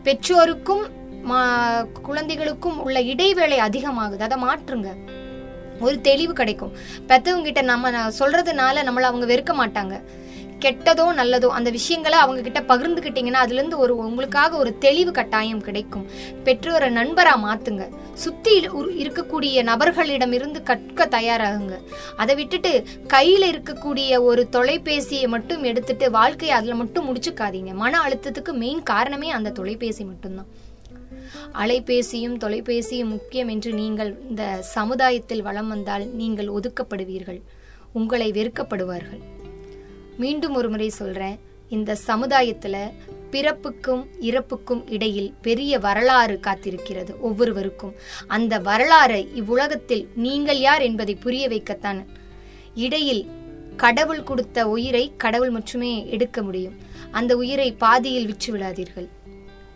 பெற்றோருக்கும் 0.03 0.87
மா- 1.29 1.91
குழந்தைகளுக்கும் 1.91 2.81
உள்ள 2.81 3.01
இடைவேளை 3.01 3.57
அதிகமாகுது. 3.57 4.19
அதை 4.19 4.43
மாற்றுங்க. 4.43 4.87
ஒரு 5.79 6.01
தெளிவு 6.01 6.33
கிடைக்கும். 6.33 6.71
பெத்தவங்க 7.07 7.41
கிட்ட 7.41 7.61
நம்ம 7.61 7.89
நான் 7.89 8.13
சொல்றதுனால 8.19 8.79
நம்மளை 8.83 9.01
அவங்க 9.01 9.25
வெறுக்க 9.25 9.53
மாட்டாங்க. 9.53 10.01
கெட்டதோ 10.65 11.13
நல்லதோ 11.13 11.45
அந்த 11.45 11.69
விஷயங்களை 11.69 12.17
அவங்க 12.17 12.41
கிட்ட 12.41 12.61
பகிர்ந்துக்கிட்டீங்கன்னா 12.61 13.31
அதுல 13.31 13.77
ஒரு 13.77 13.97
உங்களுக்காக 13.97 14.57
ஒரு 14.57 14.77
தெளிவு 14.77 15.11
கட்டாயம் 15.11 15.61
கிடைக்கும். 15.61 16.05
பெற்றோரை 16.43 16.89
நண்பரா 16.89 17.35
மாத்துங்க. 17.43 17.89
சுத்தி 18.13 18.59
இரு- 18.59 18.73
இருக்கக்கூடிய 18.73 19.63
நபர்களிடமிருந்து 19.63 20.63
கற்க 20.63 21.05
தயாராகுங்க. 21.05 21.77
அதை 22.17 22.35
விட்டுட்டு 22.35 22.83
கையில 23.13 23.51
இருக்கக்கூடிய 23.51 24.21
ஒரு 24.21 24.47
தொலைபேசியை 24.51 25.27
மட்டும் 25.27 25.63
எடுத்துட்டு 25.63 26.11
வாழ்க்கையை 26.11 26.57
அதுல 26.57 26.75
மட்டும் 26.75 27.15
முடிச்சுக்காதீங்க. 27.15 27.73
மன 27.73 27.99
அழுத்தத்துக்கு 27.99 28.51
மெயின் 28.51 28.83
காரணமே 28.83 29.31
அந்த 29.31 29.49
தொலைபேசி 29.49 30.03
மட்டும்தான். 30.03 30.45
அலைபேசியும் 31.53 32.37
தொலைபேசியும் 32.37 33.05
முக்கியம் 33.05 33.47
என்று 33.47 33.73
நீங்கள் 33.73 34.17
இந்த 34.29 34.57
சமுதாயத்தில் 34.61 35.41
வலம் 35.41 35.67
வந்தால் 35.67 36.05
நீங்கள் 36.05 36.47
ஒதுக்கப்படுவீர்கள். 36.47 37.41
உங்களை 37.91 38.31
வெறுக்கப்படுவார்கள். 38.31 39.34
மீண்டும் 40.17 40.53
ஒரு 40.53 40.69
முறை 40.69 40.89
சொல்றேன். 40.89 41.39
இந்த 41.69 41.97
சமுதாயத்துல 42.07 42.91
பிறப்புக்கும் 43.31 44.07
இறப்புக்கும் 44.19 44.89
இடையில் 44.89 45.33
பெரிய 45.41 45.79
வரலாறு 45.79 46.39
காத்திருக்கிறது 46.47 47.19
ஒவ்வொருவருக்கும். 47.19 47.93
அந்த 48.27 48.59
வரலாறை 48.59 49.27
இவ்வுலகத்தில் 49.33 50.07
நீங்கள் 50.15 50.59
யார் 50.59 50.81
என்பதை 50.81 51.15
புரிய 51.15 51.47
வைக்கத்தான் 51.47 52.05
இடையில் 52.75 53.29
கடவுள் 53.77 54.23
கொடுத்த 54.23 54.67
உயிரை 54.67 55.13
கடவுள் 55.17 55.49
மட்டுமே 55.49 56.09
எடுக்க 56.09 56.41
முடியும். 56.41 56.73
அந்த 57.11 57.37
உயிரை 57.37 57.71
பாதியில் 57.71 58.25
விற்று 58.25 58.57
விடாதீர்கள். 58.57 59.07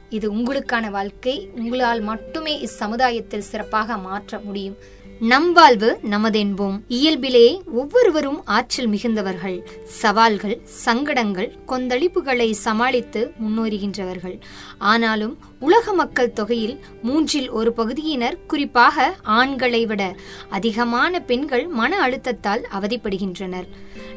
இது 0.10 0.34
உங்களுக்கான 0.34 0.90
வாழ்க்கை. 0.90 1.50
உங்களால் 1.56 2.00
மட்டுமே 2.00 2.54
இச்சமுதாயத்தில் 2.64 3.48
சிறப்பாக 3.52 3.98
மாற்ற 3.98 4.40
முடியும். 4.40 4.78
நம் 5.20 5.52
வாழ்வு 5.52 6.00
நமதென்போம். 6.04 6.80
இயல்பிலேயே 6.88 7.62
ஒவ்வொருவரும் 7.66 8.46
ஆற்றல் 8.46 8.90
மிகுந்தவர்கள். 8.90 9.66
சவால்கள் 9.86 10.62
சங்கடங்கள் 10.64 11.54
கொந்தளிப்புகளை 11.68 12.52
சமாளித்து 12.52 13.32
முன்னேறுகின்றவர்கள். 13.42 14.40
ஆனாலும் 14.78 15.38
உலக 15.60 15.94
மக்கள் 15.94 16.34
தொகையில் 16.34 16.80
மூன்றில் 17.02 17.50
ஒரு 17.50 17.74
பகுதியினர் 17.74 18.46
குறிப்பாக 18.46 19.16
ஆண்களை 19.22 19.86
விட 19.86 20.16
அதிகமான 20.50 21.20
பெண்கள் 21.20 21.68
மன 21.68 22.08
அழுத்தத்தால் 22.08 22.66
அவதிப்படுகின்றனர். 22.80 23.68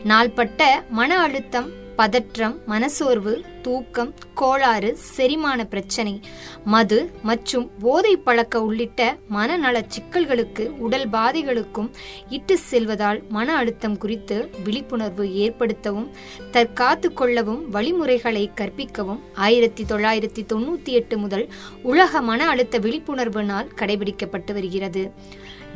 நாள்பட்ட 0.05 0.83
மன 0.91 1.21
அழுத்தம் 1.21 1.81
பதற்றம் 1.97 2.61
மனசோர்வு 2.67 3.45
தூக்கம் 3.63 4.15
கோளாறு 4.35 4.97
செரிமான 4.97 5.65
பிரச்சனை 5.65 6.21
மது 6.65 7.11
மற்றும் 7.23 7.71
போதை 7.79 8.17
பழக்க 8.17 8.63
உள்ளிட்ட 8.63 9.17
மனநல 9.29 9.85
சிக்கல்களுக்கு 9.89 10.67
உடல் 10.79 11.09
பாதைகளுக்கும் 11.09 11.91
இட்டு 12.29 12.59
செல்வதால் 12.59 13.23
மன 13.29 13.57
அழுத்தம் 13.57 13.99
குறித்து 13.99 14.51
விழிப்புணர்வு 14.65 15.25
ஏற்படுத்தவும் 15.25 16.09
தற்காத்து 16.53 17.13
கொள்ளவும் 17.13 17.69
வழிமுறைகளை 17.69 18.51
கற்பிக்கவும் 18.55 19.21
ஆயிரத்தி 19.35 19.85
தொள்ளாயிரத்தி 19.85 20.45
தொண்ணூத்தி 20.49 20.93
எட்டு 21.01 21.19
முதல் 21.19 21.49
உலக 21.83 22.21
மன 22.21 22.49
அழுத்த 22.49 22.79
விழிப்புணர்வு 22.79 23.43
நாள் 23.43 23.73
கடைபிடிக்கப்பட்டு 23.77 24.53
வருகிறது. 24.53 25.11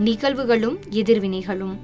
நிகழ்வுகளும் 0.04 0.78
எதிர்வினைகளும். 0.90 1.76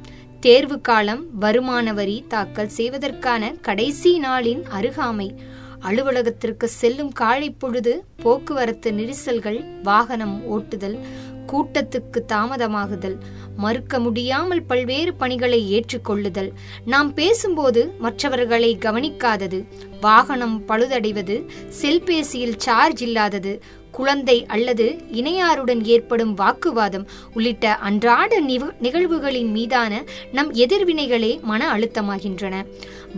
தேர்வு 0.44 0.80
காலம் 0.80 1.26
வருமான 1.38 1.92
வரி 1.92 2.24
தாக்கல் 2.28 2.68
செய்வதற்கான 2.68 3.52
கடைசி 3.60 4.20
நாளின் 4.20 4.62
அருகாமை. 4.80 5.34
அலுவலகத்திற்கு 5.80 6.68
செல்லும் 6.68 7.12
காலை 7.12 7.50
பொழுது 7.50 8.04
போக்குவரத்து 8.22 8.92
நெரிசல்கள் 8.92 9.64
வாகனம் 9.82 10.42
ஓட்டுதல் 10.50 10.98
கூட்டத்துக்கு 11.46 12.20
தாமதமாகுதல் 12.28 13.16
மறுக்க 13.56 13.98
முடியாமல் 13.98 14.62
பல்வேறு 14.62 15.14
பணிகளை 15.14 15.60
ஏற்றுக்கொள்ளுதல். 15.72 16.50
நாம் 16.84 17.14
பேசும்போது 17.14 17.94
மற்றவர்களை 17.98 18.76
கவனிக்காதது 18.80 19.66
வாகனம் 20.00 20.62
பழுதடைவது 20.68 21.36
செல்பேசியில் 21.82 22.56
சார்ஜ் 22.56 23.02
இல்லாதது 23.02 23.62
குழந்தை 23.92 24.46
அல்லது 24.46 24.96
இணையாருடன் 25.12 25.84
ஏற்படும் 25.84 26.34
வாக்குவாதம் 26.34 27.06
உள்ளிட்ட 27.34 27.74
அன்றாட 27.74 28.40
நிவ- 28.40 28.74
நிகழ்வுகளின் 28.80 29.50
மீதான 29.50 30.04
நம் 30.32 30.54
எதிர்வினைகளே 30.54 31.40
மன 31.40 31.74
அழுத்தமாகின்றன. 31.74 32.64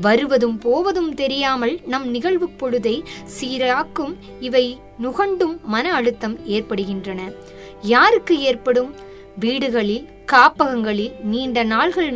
வருவதும் 0.00 0.58
போவதும் 0.58 1.14
தெரியாமல் 1.14 1.80
நம் 1.86 2.08
நிகழ்வு 2.08 2.48
பொழுதை 2.48 3.02
சீராக்கும் 3.40 4.14
இவை 4.40 4.78
நுகண்டும் 5.02 5.60
மன 5.62 5.94
அழுத்தம் 5.94 6.46
ஏற்படுகின்றன. 6.46 7.30
யாருக்கு 7.82 8.40
ஏற்படும்? 8.40 8.94
வீடுகளில் 9.38 10.08
காப்பகங்களில் 10.26 11.12
நீண்ட 11.22 11.62
நாள்கள் 11.62 12.12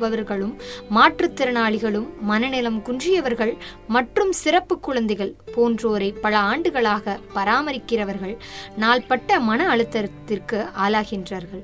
நோயுற்றுபவர்களும் 0.00 0.54
மாற்றுத்திறனாளிகளும் 0.94 2.06
மனநலம் 2.20 2.82
குன்றியவர்கள் 2.82 3.56
மற்றும் 3.88 4.32
சிறப்பு 4.32 4.80
குழந்தைகள் 4.80 5.34
போன்றோரை 5.56 6.14
பல 6.20 6.38
ஆண்டுகளாக 6.38 7.18
பராமரிக்கிறவர்கள் 7.34 8.36
நாள்பட்ட 8.78 9.40
மன 9.40 9.76
அழுத்தத்திற்கு 9.76 10.60
ஆளாகின்றார்கள். 10.86 11.62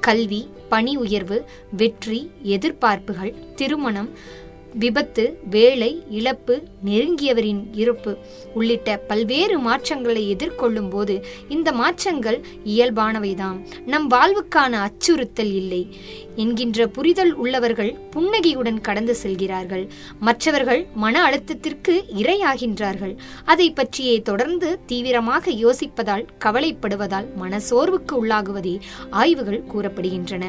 கல்வி 0.00 0.48
பணி 0.68 0.96
உயர்வு 0.96 1.44
வெற்றி 1.76 2.30
எதிர்பார்ப்புகள் 2.44 3.34
திருமணம் 3.54 4.10
விபத்து 4.78 5.38
வேலை 5.50 6.04
இழப்பு 6.10 6.54
நெருங்கியவரின் 6.86 7.62
இறப்பு 7.72 8.16
உள்ளிட்ட 8.54 8.96
பல்வேறு 8.96 9.58
மாற்றங்களை 9.58 10.36
எதிர்கொள்ளும் 10.36 10.90
போது 10.90 11.24
இந்த 11.48 11.72
மாற்றங்கள் 11.72 12.44
இயல்பானவைதாம். 12.64 13.58
நம் 13.86 14.10
வாழ்வுக்கான 14.10 14.72
அச்சுறுத்தல் 14.86 15.54
இல்லை. 15.54 15.82
என்கின்ற 16.36 16.86
புரிதல் 16.86 17.34
உள்ளவர்கள் 17.34 17.92
புன்னகையுடன் 18.10 18.80
கடந்து 18.80 19.14
செல்கிறார்கள். 19.14 19.84
மற்றவர்கள் 20.20 20.86
மன 20.94 21.30
அழுத்தத்திற்கு 21.30 21.94
இரையாகின்றார்கள். 22.16 23.14
அதை 23.44 23.70
பற்றியே 23.70 24.20
தொடர்ந்து 24.20 24.78
தீவிரமாக 24.86 25.50
யோசிப்பதால் 25.50 26.26
கவலைப்படுவதால் 26.44 27.26
மனசோர்வுக்கு 27.42 28.12
உள்ளாகுவதே 28.12 28.80
ஆய்வுகள் 29.10 29.62
கூறப்படுகின்றன. 29.74 30.44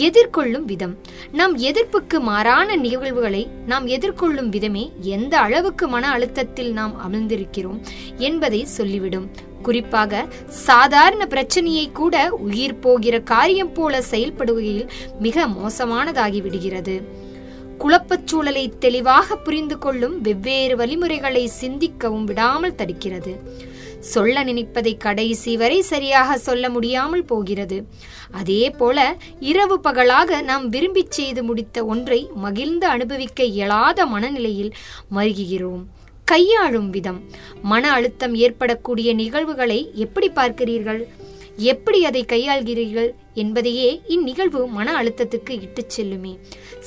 எதிர்கொள்ளும் 0.00 0.64
விதம். 0.64 0.98
நம் 1.32 1.58
எதிர்ப்புக்கு 1.58 2.20
மாறான 2.20 2.76
நிகழ்வுகளை 2.76 3.48
நாம் 3.66 3.86
எதிர்கொள்ளும் 3.86 4.48
விதமே 4.48 4.92
எந்த 5.00 5.38
அளவுக்கு 5.38 5.88
மன 5.88 6.10
அழுத்தத்தில் 6.10 6.72
நாம் 6.72 6.94
அமிழ்ந்திருக்கிறோம் 7.08 7.80
என்பதை 8.16 8.66
சொல்லிவிடும். 8.78 9.28
குறிப்பாக 9.62 10.26
சாதாரண 10.48 11.26
பிரச்சனையை 11.26 11.90
கூட 11.92 12.28
உயிர் 12.28 12.78
போகிற 12.78 13.20
காரியம் 13.20 13.72
போல 13.72 14.02
செயல்படுகையில் 14.10 14.88
மிக 15.18 15.46
மோசமானதாகி 15.46 16.40
விடுகிறது 16.42 17.28
குழப்பச் 17.78 18.26
சூழலை 18.26 18.72
தெளிவாக 18.78 19.36
புரிந்து 19.36 19.78
கொள்ளும் 19.78 20.20
வெவ்வேறு 20.20 20.76
வழிமுறைகளை 20.76 21.50
சிந்திக்கவும் 21.60 22.24
விடாமல் 22.24 22.78
தடுக்கிறது. 22.78 23.32
சொல்ல 24.00 24.42
நினைப்பதை 24.42 24.96
கடைசி 24.96 25.56
வரை 25.56 25.80
சரியாக 25.80 26.38
சொல்ல 26.38 26.70
முடியாமல் 26.70 27.24
போகிறது. 27.24 27.86
அதே 28.30 28.70
போல 28.70 29.16
இரவு 29.40 29.80
பகலாக 29.80 30.40
நாம் 30.42 30.68
விரும்பிச் 30.68 31.10
செய்து 31.10 31.42
முடித்த 31.42 31.84
ஒன்றை 31.84 32.30
மகிழ்ந்து 32.34 32.86
அனுபவிக்க 32.86 33.44
இயலாத 33.44 34.06
மனநிலையில் 34.06 34.72
மருகுகிறோம். 35.14 35.82
கையாளும் 36.30 36.90
விதம். 36.90 37.20
மன 37.62 37.92
அழுத்தம் 37.92 38.34
ஏற்படக்கூடிய 38.34 39.14
நிகழ்வுகளை 39.14 39.90
எப்படி 39.94 40.28
பார்க்கிறீர்கள்? 40.28 41.04
எப்படி 41.56 42.04
அதை 42.04 42.24
கையாள்கிறீர்கள் 42.28 43.10
என்பதையே 43.34 44.00
இந்நிகழ்வு 44.06 44.66
மன 44.66 45.02
அழுத்தத்துக்கு 45.02 45.50
இட்டுச் 45.50 46.00
செல்லுமே. 46.00 46.38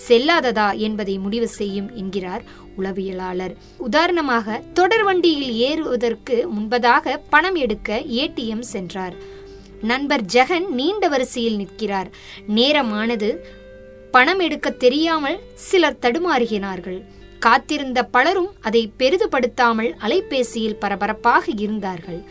செல்லாததா 0.08 0.78
என்பதை 0.78 1.18
முடிவு 1.18 1.48
செய்யும் 1.48 1.96
என்கிறார் 1.96 2.44
உளவியலாளர். 2.78 3.56
உதாரணமாக 3.78 4.62
தொடர் 4.74 5.04
வண்டியில் 5.04 5.54
ஏறுவதற்கு 5.54 6.48
முன்பதாக 6.60 7.20
பணம் 7.30 7.56
எடுக்க 7.56 8.02
ஏடிஎம் 8.08 8.66
சென்றார். 8.74 9.14
நண்பர் 9.82 10.24
ஜெகன் 10.34 10.68
நீண்ட 10.68 11.08
வரிசையில் 11.08 11.56
நிற்கிறார். 11.56 12.12
நேரமானது 12.56 13.36
பணம் 14.12 14.40
எடுக்க 14.40 14.70
தெரியாமல் 14.70 15.40
சிலர் 15.56 16.00
தடுமாறுகிறார்கள். 16.02 17.04
காத்திருந்த 17.46 18.00
பலரும் 18.04 18.52
அதை 18.62 18.82
பெரிதுபடுத்தாமல் 19.00 19.92
அலைபேசியில் 20.02 20.80
பரபரப்பாக 20.80 21.52
இருந்தார்கள். 21.56 22.22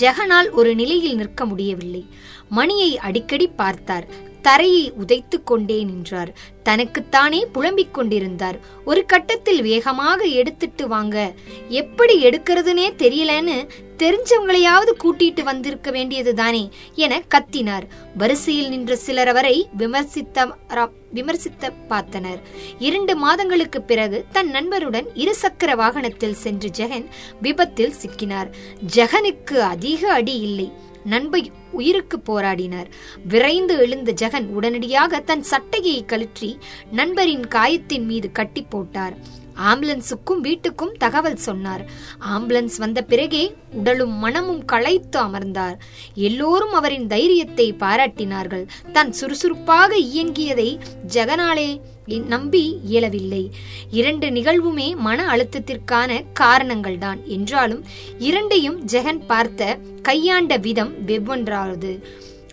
ஜெகனால் 0.00 0.50
ஒரு 0.50 0.74
நிலையில் 0.74 1.14
நிற்க 1.14 1.44
முடியவில்லை. 1.44 2.06
மணியை 2.48 2.98
அடிக்கடி 2.98 3.46
பார்த்தார். 3.46 4.06
தரையை 4.42 4.92
உதைத்துக் 4.92 5.46
கொண்டே 5.46 5.82
நின்றார். 5.82 6.32
தனக்குத்தானே 6.62 7.46
புலம்பிக் 7.52 7.94
கொண்டிருந்தார். 7.94 8.58
ஒரு 8.84 9.06
கட்டத்தில் 9.06 9.62
வேகமாக 9.62 10.24
எடுத்துட்டு 10.24 10.88
வாங்க. 10.88 11.32
எப்படி 11.68 12.24
எடுக்கிறதுனே 12.24 12.86
தெரியலன்னு 12.98 13.68
தெரிஞ்சவங்களையாவது 13.98 14.92
கூட்டிட்டு 15.04 15.42
வந்திருக்க 15.42 15.90
வேண்டியது 15.90 16.34
தானே 16.34 16.68
என 16.94 17.22
கத்தினார். 17.34 17.82
வரிசையில் 18.16 18.68
நின்ற 18.68 18.96
சிலர் 18.96 19.28
அவரை 19.28 19.68
விமர்சித்த 19.78 20.54
விமர்சித்த 21.14 21.72
பார்த்தனர். 21.88 22.40
இரண்டு 22.78 23.16
மாதங்களுக்கு 23.16 23.82
பிறகு 23.82 24.24
தன் 24.32 24.50
நண்பருடன் 24.52 25.06
இருசக்கர 25.14 25.76
வாகனத்தில் 25.76 26.34
சென்று 26.34 26.70
ஜெகன் 26.76 27.06
விபத்தில் 27.40 27.94
சிக்கினார். 28.02 28.50
ஜெகனுக்கு 28.94 29.58
அதிக 29.58 30.12
அடி 30.12 30.38
இல்லை. 30.38 30.72
நண்பை 31.04 31.52
உயிருக்கு 31.74 32.18
போராடினார். 32.28 32.90
விரைந்து 33.28 33.76
எழுந்த 33.78 34.14
ஜெகன் 34.22 34.48
உடனடியாக 34.48 35.20
தன் 35.20 35.46
சட்டையை 35.52 35.98
கழற்றி 36.04 36.50
நண்பரின் 36.92 37.46
காயத்தின் 37.48 38.06
மீது 38.06 38.30
கட்டி 38.32 38.62
போட்டார். 38.62 39.16
ஆம்புலன்ஸுக்கும் 39.70 40.40
வீட்டுக்கும் 40.42 40.94
தகவல் 40.98 41.42
சொன்னார். 41.46 41.82
ஆம்புலன்ஸ் 42.30 42.76
வந்த 42.78 43.00
பிறகே 43.02 43.42
உடலும் 43.72 44.14
மனமும் 44.18 44.64
களைத்து 44.64 45.18
அமர்ந்தார். 45.18 45.76
எல்லோரும் 46.28 46.72
அவரின் 46.72 47.06
தைரியத்தை 47.06 47.66
பாராட்டினார்கள். 47.80 48.66
தான் 48.92 49.12
சுறுசுறுப்பாக 49.12 49.90
இயங்கியதை 50.08 50.70
ஜெகனாலே 51.14 51.68
நம்பி 52.26 52.62
இயலவில்லை. 52.84 53.42
இரண்டு 53.90 54.26
நிகழ்வுமே 54.30 54.88
மன 55.06 55.18
அழுத்தத்திற்கான 55.34 56.10
காரணங்கள்தான். 56.40 57.20
என்றாலும் 57.36 57.82
இரண்டையும் 58.18 58.78
ஜெகன் 58.92 59.22
பார்த்த 59.26 59.78
கையாண்ட 60.02 60.56
விதம் 60.66 60.92
வெவ்வொன்றாவது 61.64 62.00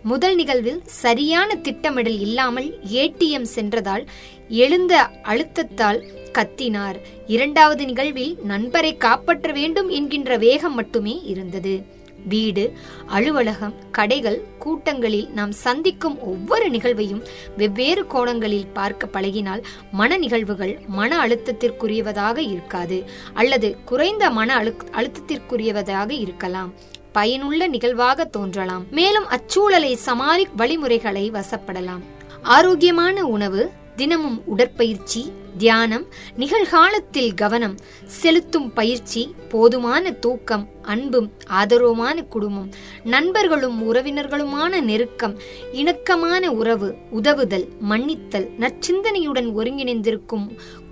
முதல் 0.03 0.35
நிகழ்வில் 0.35 0.81
சரியான 0.85 1.55
திட்டமிடல் 1.55 2.19
இல்லாமல் 2.19 2.79
ஏடிஎம் 2.91 3.49
சென்றதால் 3.55 4.07
எழுந்த 4.49 5.09
அழுத்தத்தால் 5.23 6.03
கத்தினார். 6.33 6.95
இரண்டாவது 7.27 7.85
நிகழ்வில் 7.85 8.37
நண்பரை 8.43 8.97
காப்பாற்ற 8.97 9.51
வேண்டும் 9.51 9.89
என்கின்ற 9.89 10.37
வேகம் 10.37 10.75
மட்டுமே 10.75 11.21
இருந்தது. 11.23 11.99
வீடு 12.27 12.73
அலுவலகம் 13.07 13.73
கடைகள் 13.91 14.43
கூட்டங்களில் 14.59 15.29
நாம் 15.29 15.51
சந்திக்கும் 15.51 16.21
ஒவ்வொரு 16.21 16.69
நிகழ்வையும் 16.69 17.23
வெவ்வேறு 17.57 18.07
கோணங்களில் 18.07 18.67
பார்க்க 18.73 19.09
பழகினால் 19.13 19.63
மன 19.91 20.17
நிகழ்வுகள் 20.17 20.79
மன 20.87 21.27
அழுத்தத்திற்குரியவதாக 21.27 22.37
இருக்காது. 22.37 23.03
அல்லது 23.33 23.77
குறைந்த 23.85 24.29
மன 24.29 24.55
அழு 24.55 24.75
அழுத்தத்திற்குரியவதாக 24.91 26.09
இருக்கலாம். 26.09 26.73
பயனுள்ள 27.11 27.67
நிகழ்வாக 27.67 28.25
தோன்றலாம். 28.25 28.85
மேலும் 28.91 29.25
அச்சூழலை 29.25 29.93
சமாளி 29.93 30.47
வழிமுறைகளை 30.55 31.31
வசப்படலாம். 31.31 32.03
ஆரோக்கியமான 32.41 33.25
உணவு 33.25 33.71
தினமும் 33.95 34.41
உடற்பயிற்சி 34.45 35.31
தியானம் 35.57 36.05
நிகழ்காலத்தில் 36.35 37.33
கவனம் 37.33 37.77
செலுத்தும் 38.05 38.73
பயிற்சி 38.73 39.35
போதுமான 39.49 40.11
தூக்கம் 40.11 40.69
அன்பும் 40.81 41.31
ஆதரவுமான 41.49 42.27
குடும்பம் 42.27 42.69
நண்பர்களும் 43.03 43.93
உறவினர்களுமான 43.93 44.81
நெருக்கம் 44.81 45.39
இணக்கமான 45.71 46.51
உறவு 46.51 46.95
உதவுதல் 47.09 47.67
மன்னித்தல் 47.89 48.49
நற்சிந்தனையுடன் 48.59 49.49
ஒருங்கிணைந்திருக்கும் 49.57 50.45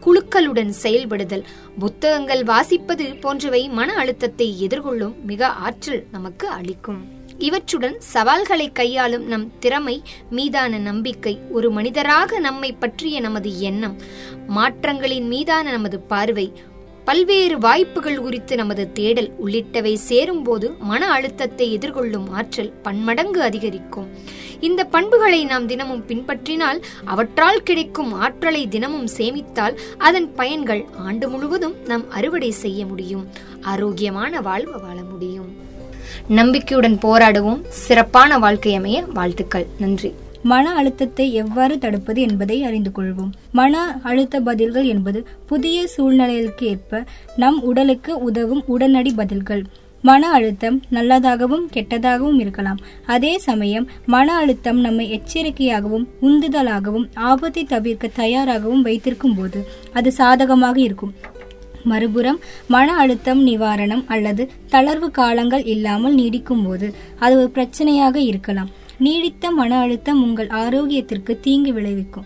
குழுக்களுடன் 0.05 0.73
செயல்படுதல். 0.83 1.45
புத்தகங்கள் 1.79 2.43
வாசிப்பது 2.43 3.19
போன்றவை 3.19 3.69
மன 3.69 3.93
அழுத்தத்தை 3.93 4.67
எதிர்கொள்ளும் 4.67 5.15
மிக 5.25 5.47
ஆற்றல் 5.47 6.03
நமக்கு 6.11 6.47
அளிக்கும். 6.47 7.17
இவற்றுடன் 7.37 7.95
சவால்களை 7.99 8.71
கையாளும் 8.71 9.27
நம் 9.27 9.51
திறமை 9.59 10.01
மீதான 10.29 10.77
நம்பிக்கை 10.77 11.39
ஒரு 11.51 11.71
மனிதராக 11.71 12.39
நம்மை 12.39 12.71
பற்றிய 12.71 13.19
நமது 13.19 13.59
எண்ணம் 13.59 13.95
மாற்றங்களின் 14.55 15.27
மீதான 15.27 15.71
நமது 15.71 15.99
பார்வை 15.99 16.53
பல்வேறு 17.05 17.57
வாய்ப்புகள் 17.57 18.21
குறித்து 18.21 18.55
நமது 18.55 18.91
தேடல் 18.91 19.29
உள்ளிட்டவை 19.45 19.93
சேரும்போது 19.93 20.75
மன 20.79 21.11
அழுத்தத்தை 21.11 21.77
எதிர்கொள்ளும் 21.77 22.27
ஆற்றல் 22.29 22.71
பன்மடங்கு 22.71 23.41
அதிகரிக்கும். 23.41 24.09
இந்த 24.59 24.83
பண்புகளை 24.83 25.45
நாம் 25.45 25.65
தினமும் 25.65 26.03
பின்பற்றினால் 26.07 26.81
அவற்றால் 27.05 27.63
கிடைக்கும் 27.63 28.13
ஆற்றலை 28.13 28.67
தினமும் 28.67 29.07
சேமித்தால் 29.17 29.77
அதன் 29.97 30.35
பயன்கள் 30.35 30.85
ஆண்டு 30.97 31.29
முழுவதும் 31.29 31.75
நாம் 31.85 32.09
அறுவடை 32.09 32.51
செய்ய 32.51 32.85
முடியும். 32.85 33.27
ஆரோக்கியமான 33.61 34.41
வாழ்வு 34.41 34.81
வாழ 34.81 35.01
முடியும். 35.01 35.55
நம்பிக்கையுடன் 36.27 36.97
போராடுவோம். 37.01 37.61
சிறப்பான 37.67 38.39
வாழ்க்கை 38.39 38.75
அமைய 38.75 39.03
வாழ்த்துக்கள். 39.13 39.67
நன்றி. 39.79 40.13
மன 40.43 40.73
அழுத்தத்தை 40.73 41.33
எவ்வாறு 41.33 41.77
தடுப்பது 41.77 42.21
என்பதை 42.21 42.63
அறிந்து 42.63 42.91
கொள்வோம். 42.95 43.31
மன 43.51 43.99
அழுத்த 44.03 44.39
பதில்கள் 44.39 44.85
என்பது 44.85 45.27
புதிய 45.47 45.87
சூழ்நிலைகளுக்கு 45.97 46.63
ஏற்ப 46.63 47.03
நம் 47.35 47.61
உடலுக்கு 47.61 48.19
உதவும் 48.19 48.63
உடனடி 48.65 49.11
பதில்கள். 49.11 49.63
மன 50.01 50.29
அழுத்தம் 50.31 50.77
நல்லதாகவும் 50.91 51.65
கெட்டதாகவும் 51.73 52.39
இருக்கலாம். 52.39 52.79
அதே 53.05 53.37
சமயம் 53.37 53.87
மன 54.05 54.35
அழுத்தம் 54.35 54.79
நம்மை 54.79 55.05
எச்சரிக்கையாகவும் 55.17 56.05
உந்துதலாகவும் 56.21 57.07
ஆபத்தை 57.13 57.63
தவிர்க்க 57.63 58.07
தயாராகவும் 58.07 58.81
வைத்திருக்கும் 58.81 59.35
போது 59.35 59.61
அது 59.93 60.11
சாதகமாக 60.11 60.79
இருக்கும். 60.79 61.13
மறுபுறம் 61.83 62.39
மன 62.67 62.95
அழுத்தம் 62.95 63.41
நிவாரணம் 63.47 64.03
அல்லது 64.07 64.49
தளர்வு 64.71 65.09
காலங்கள் 65.11 65.63
இல்லாமல் 65.63 66.15
நீடிக்கும் 66.15 66.63
போது 66.67 66.87
அது 67.19 67.33
ஒரு 67.41 67.51
பிரச்சனையாக 67.55 68.15
இருக்கலாம். 68.15 68.71
நீடித்த 68.97 69.51
மன 69.51 69.77
அழுத்தம் 69.79 70.23
உங்கள் 70.23 70.47
ஆரோக்கியத்திற்கு 70.47 71.39
தீங்கு 71.39 71.73
விளைவிக்கும். 71.73 72.25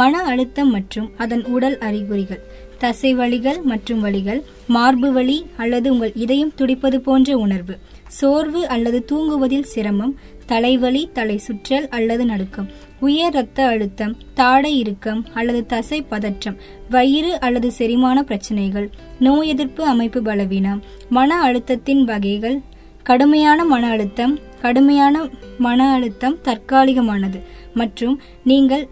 மன 0.00 0.18
அழுத்தம் 0.22 0.70
மற்றும் 0.70 1.08
அதன் 1.18 1.44
உடல் 1.44 1.78
அறிகுறிகள். 1.78 2.42
தசை 2.82 3.10
வழிகள் 3.14 3.58
மற்றும் 3.70 4.00
வழிகள் 4.00 4.40
மார்பு 4.68 5.08
வலி 5.12 5.38
அல்லது 5.56 5.86
உங்கள் 5.92 6.14
இதயம் 6.16 6.54
துடிப்பது 6.58 6.98
போன்ற 7.00 7.36
உணர்வு 7.38 7.74
சோர்வு 8.18 8.62
அல்லது 8.68 8.98
தூங்குவதில் 9.04 9.68
சிரமம் 9.70 10.14
தலைவலி 10.46 11.02
தலை 11.12 11.36
சுற்றல் 11.44 11.86
அல்லது 11.90 12.24
நடுக்கம் 12.24 12.68
உயர் 13.00 13.32
இரத்த 13.32 13.60
அழுத்தம் 13.68 14.14
தாடை 14.34 14.72
இறுக்கம் 14.78 15.22
அல்லது 15.34 15.60
தசை 15.66 15.98
பதற்றம் 16.10 16.58
வயிறு 16.90 17.32
அல்லது 17.38 17.68
செரிமான 17.70 18.18
பிரச்சனைகள் 18.22 18.88
நோய் 19.18 19.48
எதிர்ப்பு 19.48 19.84
அமைப்பு 19.84 20.22
பலவீனம் 20.22 20.82
மன 21.10 21.40
அழுத்தத்தின் 21.42 22.04
வகைகள் 22.04 22.58
கடுமையான 23.06 23.60
மன 23.64 23.84
அழுத்தம் 23.88 24.34
கடுமையான 24.62 25.16
மன 25.58 25.80
அழுத்தம் 25.92 26.36
தற்காலிகமானது 26.44 27.38
மற்றும் 27.74 28.16
நீங்கள் 28.44 28.84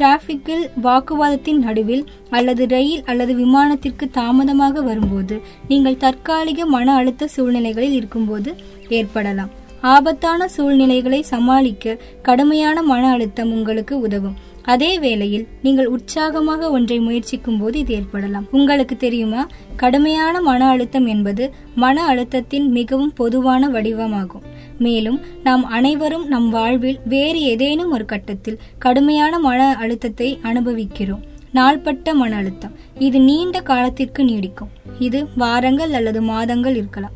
டிராஃபிக்கில் 0.00 0.64
வாக்குவாதத்தின் 0.82 1.58
நடுவில் 1.58 2.04
அல்லது 2.30 2.66
ரயில் 2.66 3.02
அல்லது 3.04 3.34
விமானத்திற்கு 3.34 4.06
தாமதமாக 4.12 4.82
வரும்போது 4.82 5.40
நீங்கள் 5.68 5.96
தற்காலிக 5.96 6.66
மன 6.66 6.94
அழுத்த 6.94 7.26
சூழ்நிலைகளில் 7.26 7.92
இருக்கும்போது 7.92 8.54
ஏற்படலாம். 8.88 9.52
ஆபத்தான 9.80 10.48
சூழ்நிலைகளை 10.48 11.22
சமாளிக்க 11.22 11.96
கடுமையான 12.22 12.82
மன 12.82 13.10
அழுத்தம் 13.10 13.52
உங்களுக்கு 13.52 14.00
உதவும். 14.00 14.36
அதே 14.62 14.98
வேளையில் 14.98 15.46
நீங்கள் 15.62 15.86
உற்சாகமாக 15.86 16.70
ஒன்றை 16.70 16.98
முயற்சிக்கும் 16.98 17.58
போது 17.58 17.78
இது 17.78 17.94
ஏற்படலாம். 17.94 18.46
உங்களுக்கு 18.50 18.96
தெரியுமா? 18.96 19.46
கடுமையான 19.76 20.40
மன 20.40 20.68
அழுத்தம் 20.68 21.06
என்பது 21.06 21.52
மன 21.74 22.06
அழுத்தத்தின் 22.14 22.68
மிகவும் 22.68 23.12
பொதுவான 23.12 23.68
வடிவமாகும். 23.68 24.46
மேலும் 24.78 25.20
நாம் 25.42 25.64
அனைவரும் 25.64 26.26
நம் 26.26 26.50
வாழ்வில் 26.50 26.98
வேறு 27.04 27.40
ஏதேனும் 27.40 27.90
ஒரு 27.90 28.04
கட்டத்தில் 28.04 28.60
கடுமையான 28.78 29.38
மன 29.38 29.76
அழுத்தத்தை 29.76 30.38
அனுபவிக்கிறோம். 30.42 31.22
நாள்பட்ட 31.52 32.14
மன 32.14 32.36
அழுத்தம். 32.36 32.76
இது 32.98 33.20
நீண்ட 33.20 33.60
காலத்திற்கு 33.60 34.24
நீடிக்கும். 34.24 34.72
இது 34.98 35.26
வாரங்கள் 35.36 35.92
அல்லது 35.92 36.22
மாதங்கள் 36.22 36.76
இருக்கலாம். 36.76 37.12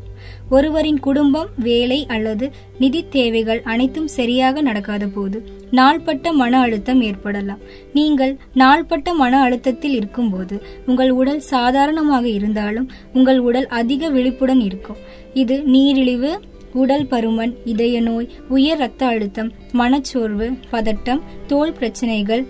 ஒருவரின் 0.49 0.99
குடும்பம் 0.99 1.47
வேலை 1.55 2.05
அல்லது 2.07 2.51
நிதி 2.79 3.05
தேவைகள் 3.09 3.61
அனைத்தும் 3.61 4.07
சரியாக 4.07 4.61
நடக்காத 4.61 5.07
போது 5.07 5.37
நாள்பட்ட 5.71 6.31
மன 6.31 6.59
அழுத்தம் 6.59 7.01
ஏற்படலாம். 7.01 7.59
நீங்கள் 7.93 8.37
நாள்பட்ட 8.53 9.13
மன 9.13 9.41
அழுத்தத்தில் 9.41 9.93
இருக்கும்போது 9.93 10.61
உங்கள் 10.85 11.11
உடல் 11.11 11.39
சாதாரணமாக 11.39 12.27
இருந்தாலும் 12.27 12.89
உங்கள் 13.13 13.39
உடல் 13.39 13.67
அதிக 13.67 14.09
விழிப்புடன் 14.09 14.59
இருக்கும். 14.59 14.97
இது 15.33 15.63
நீரிழிவு 15.63 16.39
உடல் 16.73 17.05
பருமன் 17.05 17.53
இதய 17.65 18.01
நோய் 18.01 18.29
உயர் 18.49 18.77
இரத்த 18.77 19.05
அழுத்தம் 19.05 19.51
மனச்சோர்வு 19.71 20.57
பதட்டம் 20.71 21.21
தோல் 21.47 21.73
பிரச்சனைகள் 21.73 22.45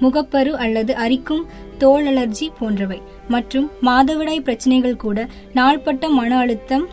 முகப்பரு 0.00 0.50
அல்லது 0.50 0.94
அரிக்கும் 0.94 1.46
தோல் 1.78 2.06
அலர்ஜி 2.06 2.48
போன்றவை. 2.58 3.02
மற்றும் 3.28 3.70
மாதவிடாய் 3.82 4.40
பிரச்சனைகள் 4.40 4.96
கூட 4.96 5.28
நாள்பட்ட 5.54 6.08
மன 6.08 6.38
அழுத்தம் 6.38 6.88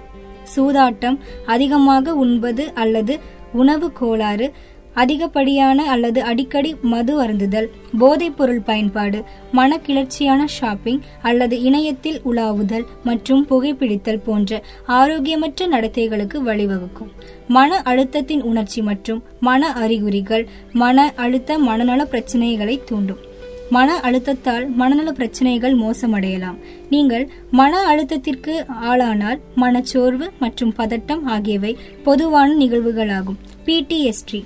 சூதாட்டம் 0.55 1.19
அதிகமாக 1.45 2.13
உண்பது 2.13 2.73
அல்லது 2.73 3.19
உணவு 3.53 3.91
கோளாறு 3.91 4.51
அதிகப்படியான 4.97 5.89
அல்லது 5.89 6.23
அடிக்கடி 6.23 6.75
மது 6.81 7.13
அருந்துதல் 7.23 7.67
போதைப்பொருள் 7.99 8.63
பயன்பாடு 8.65 9.19
மனக்கிளர்ச்சியான 9.53 10.45
ஷாப்பிங் 10.45 11.01
அல்லது 11.21 11.61
இணையத்தில் 11.61 12.19
உலாவுதல் 12.25 12.85
மற்றும் 13.03 13.45
புகைப்பிடித்தல் 13.49 14.23
போன்ற 14.25 14.63
ஆரோக்கியமற்ற 14.87 15.67
நடத்தைகளுக்கு 15.71 16.37
வழிவகுக்கும். 16.45 17.11
மன 17.47 17.79
அழுத்தத்தின் 17.85 18.41
உணர்ச்சி 18.41 18.81
மற்றும் 18.81 19.23
மன 19.39 19.71
அறிகுறிகள் 19.83 20.47
மன 20.73 21.13
அழுத்த 21.15 21.59
மனநல 21.59 22.07
பிரச்சனைகளை 22.11 22.79
தூண்டும். 22.85 23.21
மன 23.69 23.95
அழுத்தத்தால் 24.03 24.65
மனநல 24.73 25.11
பிரச்சனைகள் 25.11 25.75
மோசமடையலாம். 25.77 26.59
நீங்கள் 26.89 27.25
மன 27.51 27.73
அழுத்தத்திற்கு 27.91 28.53
ஆளானால் 28.89 29.39
மனச்சோர்வு 29.55 30.27
மற்றும் 30.39 30.73
பதட்டம் 30.77 31.23
ஆகியவை 31.25 31.77
பொதுவான 32.03 32.55
நிகழ்வுகளாகும். 32.65 33.41
பிடிஎஸ்டி 33.65 34.41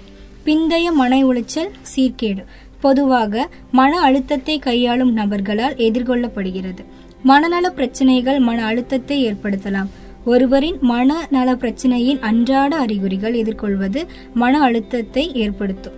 பிந்தைய 0.45 0.91
மன 0.91 1.17
உளைச்சல் 1.17 1.71
சீர்கேடு. 1.95 2.43
பொதுவாக 2.79 3.49
மன 3.71 3.99
அழுத்தத்தை 3.99 4.59
கையாளும் 4.59 5.17
நபர்களால் 5.17 5.75
எதிர்கொள்ளப்படுகிறது. 5.77 6.83
மனநல 7.23 7.69
பிரச்சனைகள் 7.69 8.39
மன 8.39 8.65
அழுத்தத்தை 8.65 9.31
ஏற்படுத்தலாம். 9.31 9.89
ஒருவரின் 10.25 10.77
மனநல 10.81 11.53
பிரச்சனையின் 11.53 12.19
அன்றாட 12.19 12.75
அறிகுறிகள் 12.75 13.33
எதிர்கொள்வது 13.33 14.05
மன 14.33 14.59
அழுத்தத்தை 14.59 15.31
ஏற்படுத்தும். 15.33 15.97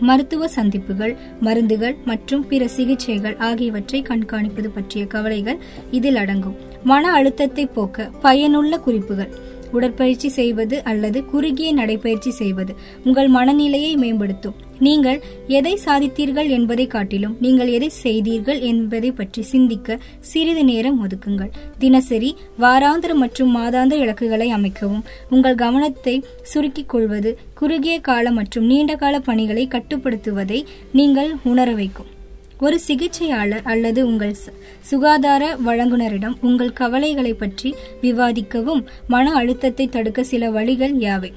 மருத்துவ 0.00 0.48
சந்திப்புகள் 0.48 1.16
மருந்துகள் 1.40 1.96
மற்றும் 2.04 2.46
பிற 2.46 2.68
சிகிச்சைகள் 2.68 3.36
ஆகியவற்றை 3.36 4.02
கண்காணிப்பது 4.02 4.68
பற்றிய 4.74 5.06
கவலைகள் 5.06 5.58
இதில் 5.90 6.16
அடங்கும். 6.16 6.56
மன 6.84 7.12
அழுத்தத்தை 7.12 7.66
போக்க 7.66 8.10
பயனுள்ள 8.20 8.78
குறிப்புகள். 8.78 9.32
உடற்பயிற்சி 9.72 10.28
செய்வது 10.38 10.76
அல்லது 10.90 11.18
குறுகிய 11.24 11.70
நடைப்பயிற்சி 11.72 12.30
செய்வது 12.40 12.74
உங்கள் 13.04 13.28
மனநிலையை 13.28 13.96
மேம்படுத்தும். 13.96 14.58
நீங்கள் 14.78 15.18
எதை 15.58 15.72
சாதித்தீர்கள் 15.84 16.48
என்பதை 16.48 16.86
காட்டிலும் 16.86 17.36
நீங்கள் 17.40 17.70
எதை 17.76 17.88
செய்தீர்கள் 18.04 18.60
என்பதை 18.70 19.10
பற்றி 19.12 19.42
சிந்திக்க 19.42 19.98
சிறிது 20.30 20.64
நேரம் 20.64 20.98
ஒதுக்குங்கள். 21.04 21.52
தினசரி 21.78 22.30
வாராந்திர 22.60 23.14
மற்றும் 23.14 23.52
மாதாந்திர 23.56 24.00
இலக்குகளை 24.06 24.48
அமைக்கவும். 24.52 25.04
உங்கள் 25.30 25.60
கவனத்தை 25.64 26.16
சுருக்கிக் 26.42 26.88
கொள்வது 26.88 27.32
குறுகிய 27.54 27.96
கால 28.00 28.30
மற்றும் 28.30 28.64
நீண்ட 28.64 28.94
கால 28.94 29.20
பணிகளை 29.20 29.66
கட்டுப்படுத்துவதை 29.68 30.60
நீங்கள் 30.92 31.32
உணர 31.44 31.70
வைக்கும். 31.72 32.10
ஒரு 32.64 32.76
சிகிச்சையாளர் 32.80 33.62
அல்லது 33.62 34.00
உங்கள் 34.06 34.34
சுகாதார 34.80 35.44
வழங்குனரிடம் 35.66 36.36
உங்கள் 36.40 36.72
கவலைகளை 36.72 37.32
பற்றி 37.34 37.70
விவாதிக்கவும் 38.02 38.82
மன 39.08 39.32
அழுத்தத்தை 39.32 39.86
தடுக்க 39.88 40.22
சில 40.22 40.50
வழிகள் 40.50 40.94
யாவை? 40.96 41.30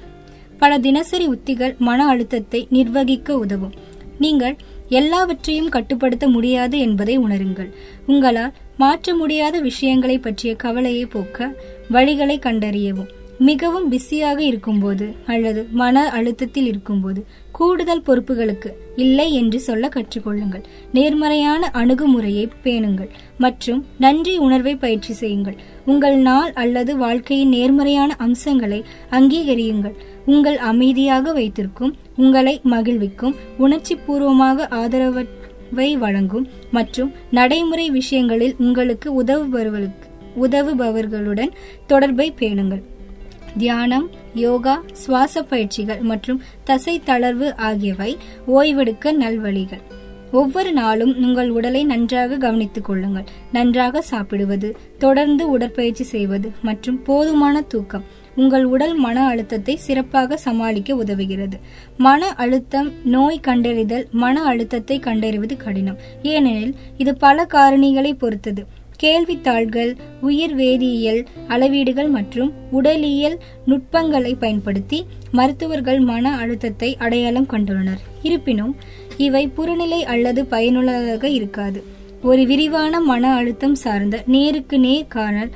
பல 0.58 0.78
தினசரி 0.78 1.26
உத்திகள் 1.26 1.74
மன 1.78 2.06
அழுத்தத்தை 2.06 2.60
நிர்வகிக்க 2.70 3.38
உதவும். 3.38 3.74
நீங்கள் 4.18 4.56
எல்லாவற்றையும் 4.88 5.68
கட்டுப்படுத்த 5.68 6.28
முடியாது 6.28 6.78
என்பதை 6.78 7.18
உணருங்கள். 7.18 7.70
உங்களால் 8.06 8.54
மாற்ற 8.76 9.14
முடியாத 9.14 9.56
விஷயங்களை 9.60 10.18
பற்றிய 10.18 10.54
கவலையை 10.54 11.06
போக்க 11.06 11.48
வழிகளை 11.90 12.38
கண்டறியவும். 12.38 13.10
மிகவும் 13.38 13.88
பிஸியாக 13.88 14.38
இருக்கும்போது 14.42 15.06
அல்லது 15.26 15.62
மன 15.70 16.04
அழுத்தத்தில் 16.10 16.66
இருக்கும்போது 16.66 17.20
கூடுதல் 17.56 18.02
பொறுப்புகளுக்கு 18.06 18.70
இல்லை 18.96 19.26
என்று 19.34 19.58
சொல்ல 19.66 19.88
கற்றுக்கொள்ளுங்கள். 19.88 20.62
நேர்மறையான 20.92 21.70
அணுகுமுறையை 21.72 22.44
பேணுங்கள். 22.64 23.08
மற்றும் 23.38 23.80
நன்றி 23.98 24.34
உணர்வை 24.46 24.74
பயிற்சி 24.76 25.12
செய்யுங்கள். 25.12 25.56
உங்கள் 25.86 26.16
நாள் 26.28 26.52
அல்லது 26.52 26.96
வாழ்க்கையின் 26.96 27.48
நேர்மறையான 27.48 28.16
அம்சங்களை 28.18 28.80
அங்கீகரியுங்கள். 29.10 29.96
உங்கள் 30.26 30.58
அமைதியாக 30.70 31.32
வைத்திருக்கும் 31.32 31.94
உங்களை 32.16 32.60
மகிழ்விக்கும் 32.64 33.34
உணர்ச்சி 33.58 33.96
பூர்வமாக 33.96 34.68
ஆதரவை 34.80 35.96
வழங்கும் 35.96 36.48
மற்றும் 36.70 37.12
நடைமுறை 37.30 37.90
விஷயங்களில் 37.90 38.54
உங்களுக்கு 38.58 39.08
உதவுபவர்களுக்கு 39.22 40.06
உதவுபவர்களுடன் 40.42 41.52
தொடர்பை 41.86 42.28
பேணுங்கள். 42.38 42.82
தியானம் 43.58 44.10
யோகா 44.34 44.82
சுவாச 44.92 45.42
பயிற்சிகள் 45.42 46.00
மற்றும் 46.00 46.42
தசை 46.64 47.02
தளர்வு 47.06 47.56
ஆகியவை 47.56 48.16
ஓய்வெடுக்க 48.46 49.12
நல்வழிகள். 49.12 49.82
ஒவ்வொரு 50.32 50.72
நாளும் 50.72 51.12
உங்கள் 51.22 51.50
உடலை 51.50 51.84
நன்றாக 51.84 52.36
கவனித்துக் 52.36 52.84
கொள்ளுங்கள். 52.84 53.24
நன்றாக 53.52 54.02
சாப்பிடுவது 54.02 54.76
தொடர்ந்து 54.98 55.50
உடற்பயிற்சி 55.50 56.04
செய்வது 56.04 56.52
மற்றும் 56.62 57.02
போதுமான 57.02 57.60
தூக்கம் 57.60 58.04
உங்கள் 58.36 58.64
உடல் 58.64 58.94
மன 58.94 59.26
அழுத்தத்தை 59.26 59.76
சிறப்பாக 59.76 60.36
சமாளிக்க 60.36 60.94
உதவுகிறது. 60.94 61.58
மன 61.96 62.28
அழுத்தம் 62.28 62.90
நோய் 63.04 63.40
கண்டறிதல் 63.40 64.06
மன 64.10 64.42
அழுத்தத்தை 64.42 64.98
கண்டறிவது 64.98 65.56
கடினம். 65.56 65.96
ஏனெனில் 66.22 66.74
இது 66.96 67.16
பல 67.16 67.46
காரணிகளை 67.52 68.12
பொறுத்தது. 68.12 68.66
கேள்வித்தாள்கள் 68.96 69.96
உயிர் 70.20 70.56
வேதியியல் 70.56 71.24
அளவீடுகள் 71.48 72.08
மற்றும் 72.08 72.52
உடலியல் 72.70 73.38
நுட்பங்களை 73.66 74.34
பயன்படுத்தி 74.34 75.04
மருத்துவர்கள் 75.32 76.00
மன 76.00 76.36
அழுத்தத்தை 76.36 76.96
அடையாளம் 76.96 77.46
கண்டுள்ளனர். 77.46 78.02
இருப்பினும் 78.22 78.76
இவை 79.16 79.48
புறநிலை 79.48 80.04
அல்லது 80.04 80.46
பயனுள்ளதாக 80.46 81.28
இருக்காது. 81.28 81.84
ஒரு 82.22 82.46
விரிவான 82.46 83.00
மன 83.00 83.34
அழுத்தம் 83.34 83.74
சார்ந்த 83.74 84.22
நேருக்கு 84.26 84.78
நேர் 84.78 85.06
காணல் 85.06 85.50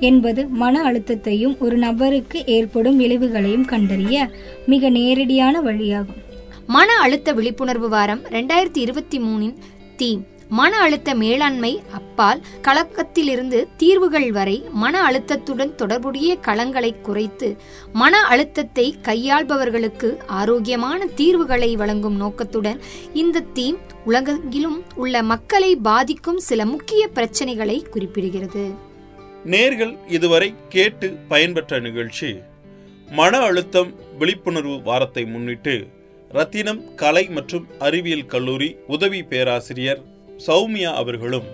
என்பது 0.00 0.46
மன 0.46 0.82
அழுத்தத்தையும் 0.82 1.58
ஒரு 1.58 1.76
நபருக்கு 1.76 2.46
ஏற்படும் 2.46 3.00
விளைவுகளையும் 3.00 3.64
கண்டறிய 3.64 4.30
மிக 4.66 4.88
நேரடியான 4.88 5.60
வழியாகும். 5.60 6.20
மன 6.66 6.92
அழுத்த 6.92 7.32
விழிப்புணர்வு 7.32 7.88
வாரம் 7.88 8.20
ரெண்டாயிரத்தி 8.22 8.78
இருபத்தி 8.78 9.18
மூணின் 9.18 9.54
தீம். 9.96 10.30
மன 10.52 10.78
அழுத்த 10.78 11.14
மேலாண்மை 11.14 11.82
அப்பால் 11.90 12.40
கலக்கத்திலிருந்து 12.62 13.66
தீர்வுகள் 13.76 14.32
வரை 14.32 14.62
மன 14.72 15.02
அழுத்தத்துடன் 15.02 15.74
தொடர்புடைய 15.74 16.36
களங்களை 16.46 17.00
குறைத்து 17.00 17.48
மன 17.92 18.20
அழுத்தத்தை 18.20 18.96
கையாள்பவர்களுக்கு 19.02 20.18
ஆரோக்கியமான 20.26 21.06
தீர்வுகளை 21.06 21.76
வழங்கும் 21.76 22.16
நோக்கத்துடன் 22.16 22.80
இந்த 23.12 23.40
தீம் 23.40 23.78
உலகெங்கிலும் 24.06 24.82
உள்ள 24.94 25.22
மக்களை 25.22 25.76
பாதிக்கும் 25.76 26.38
சில 26.38 26.66
முக்கிய 26.66 27.08
பிரச்சனைகளை 27.14 27.78
குறிப்பிடுகிறது. 27.92 28.64
நேர்கள் 29.44 29.96
இதுவரை 30.08 30.54
கேட்டு 30.68 31.16
பயன்பெற்ற 31.28 31.80
நிகழ்ச்சி 31.80 32.30
மன 33.08 33.38
அழுத்தம் 33.38 33.90
விழிப்புணர்வு 34.18 34.82
வாரத்தை 34.82 35.24
முன்னிட்டு 35.24 35.74
ரத்தினம் 36.30 36.94
கலை 36.94 37.28
மற்றும் 37.28 37.66
அறிவியல் 37.78 38.26
கல்லூரி 38.26 38.76
உதவி 38.86 39.22
பேராசிரியர் 39.22 40.02
சௌமியா 40.46 40.92
அவர்களும் 40.94 41.48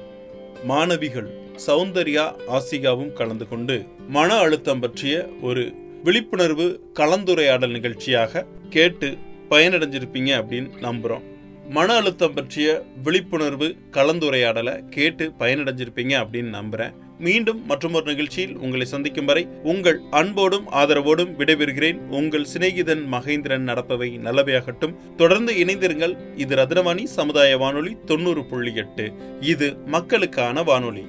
மாணவிகள் 0.65 1.29
சௌந்தர்யா 1.67 2.25
ஆசிகாவும் 2.49 3.13
கலந்து 3.13 3.49
கொண்டு 3.49 3.87
மன 4.09 4.35
அழுத்தம் 4.35 4.81
பற்றிய 4.81 5.29
ஒரு 5.43 5.73
விழிப்புணர்வு 6.05 6.67
கலந்துரையாடல் 6.95 7.71
நிகழ்ச்சியாக 7.71 8.45
கேட்டு 8.71 9.09
பயனடைஞ்சிருப்பீங்க 9.51 10.31
அப்படின்னு 10.41 10.71
நம்புறோம். 10.83 11.25
மன 11.69 11.95
அழுத்தம் 11.95 12.35
பற்றிய 12.35 12.85
விழிப்புணர்வு 13.03 13.77
கலந்துரையாடலை 13.91 14.89
கேட்டு 14.89 15.33
பயனடைஞ்சிருப்பீங்க 15.39 16.15
அப்படின்னு 16.23 16.53
நம்புறேன். 16.61 16.95
மீண்டும் 17.19 17.67
மற்றொரு 17.67 18.05
நிகழ்ச்சியில் 18.05 18.57
உங்களை 18.57 18.87
சந்திக்கும் 18.87 19.25
வரை 19.25 19.49
உங்கள் 19.63 20.01
அன்போடும் 20.11 20.73
ஆதரவோடும் 20.73 21.35
விடைபெறுகிறேன். 21.39 21.97
உங்கள் 21.97 22.47
சிநேகிதன் 22.55 23.03
மகேந்திரன் 23.13 23.65
நடப்பவை 23.65 24.19
நல்லவையாகட்டும். 24.19 25.15
தொடர்ந்து 25.17 25.53
இணைந்திருங்கள். 25.53 26.17
இது 26.37 26.57
ரத்னவாணி 26.57 27.05
சமுதாய 27.05 27.57
வானொலி 27.57 27.97
தொண்ணூறு 28.05 28.45
புள்ளி 28.45 28.75
எட்டு. 28.75 29.13
இது 29.41 29.77
மக்களுக்கான 29.87 30.63
வானொலி. 30.63 31.05